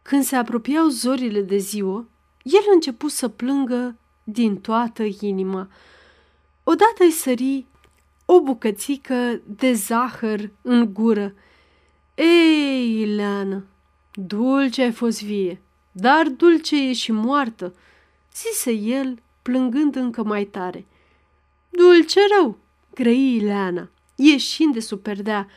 Când 0.01 0.23
se 0.23 0.35
apropiau 0.35 0.87
zorile 0.87 1.41
de 1.41 1.57
ziua, 1.57 2.07
el 2.43 2.63
începu 2.73 3.07
să 3.07 3.27
plângă 3.27 3.95
din 4.23 4.61
toată 4.61 5.03
inima. 5.19 5.69
Odată 6.63 7.03
îi 7.03 7.11
sări 7.11 7.65
o 8.33 8.41
bucățică 8.41 9.41
de 9.45 9.73
zahăr 9.73 10.49
în 10.61 10.93
gură. 10.93 11.33
Ei, 12.15 13.01
Ileană, 13.01 13.65
dulce 14.13 14.81
ai 14.81 14.91
fost 14.91 15.23
vie, 15.23 15.61
dar 15.91 16.27
dulce 16.27 16.89
e 16.89 16.93
și 16.93 17.11
moartă, 17.11 17.73
zise 18.35 18.71
el, 18.71 19.21
plângând 19.41 19.95
încă 19.95 20.23
mai 20.23 20.43
tare. 20.43 20.85
Dulce 21.69 22.19
rău, 22.37 22.57
grăi 22.93 23.35
Ileana, 23.35 23.89
ieșind 24.15 24.73
de 24.73 24.79
superdea, 24.79 25.47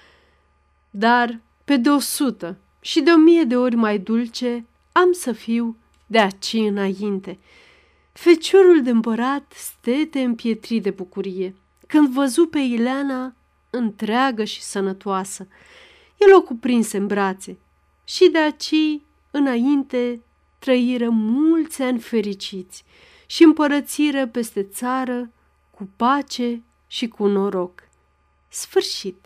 dar 0.90 1.40
pe 1.64 1.76
de 1.76 1.90
o 1.90 1.98
sută 1.98 2.56
și 2.80 3.00
de 3.00 3.10
o 3.10 3.16
mie 3.16 3.44
de 3.44 3.56
ori 3.56 3.74
mai 3.74 3.98
dulce 3.98 4.66
am 4.92 5.12
să 5.12 5.32
fiu 5.32 5.76
de 6.06 6.18
aci 6.18 6.52
înainte. 6.52 7.38
Feciorul 8.12 8.82
de 8.82 8.90
împărat 8.90 9.52
stete 9.56 10.20
împietri 10.20 10.78
de 10.78 10.90
bucurie 10.90 11.54
când 11.86 12.08
văzu 12.08 12.46
pe 12.46 12.58
Ileana 12.58 13.34
întreagă 13.70 14.44
și 14.44 14.62
sănătoasă. 14.62 15.48
El 16.16 16.34
o 16.34 16.42
cuprinse 16.42 16.96
în 16.96 17.06
brațe 17.06 17.58
și 18.04 18.28
de 18.28 18.38
aci 18.38 19.00
înainte 19.30 20.22
trăiră 20.58 21.08
mulți 21.10 21.82
ani 21.82 21.98
fericiți 21.98 22.84
și 23.26 23.42
împărățiră 23.42 24.26
peste 24.26 24.62
țară 24.62 25.30
cu 25.70 25.88
pace 25.96 26.62
și 26.86 27.08
cu 27.08 27.26
noroc. 27.26 27.88
Sfârșit! 28.48 29.23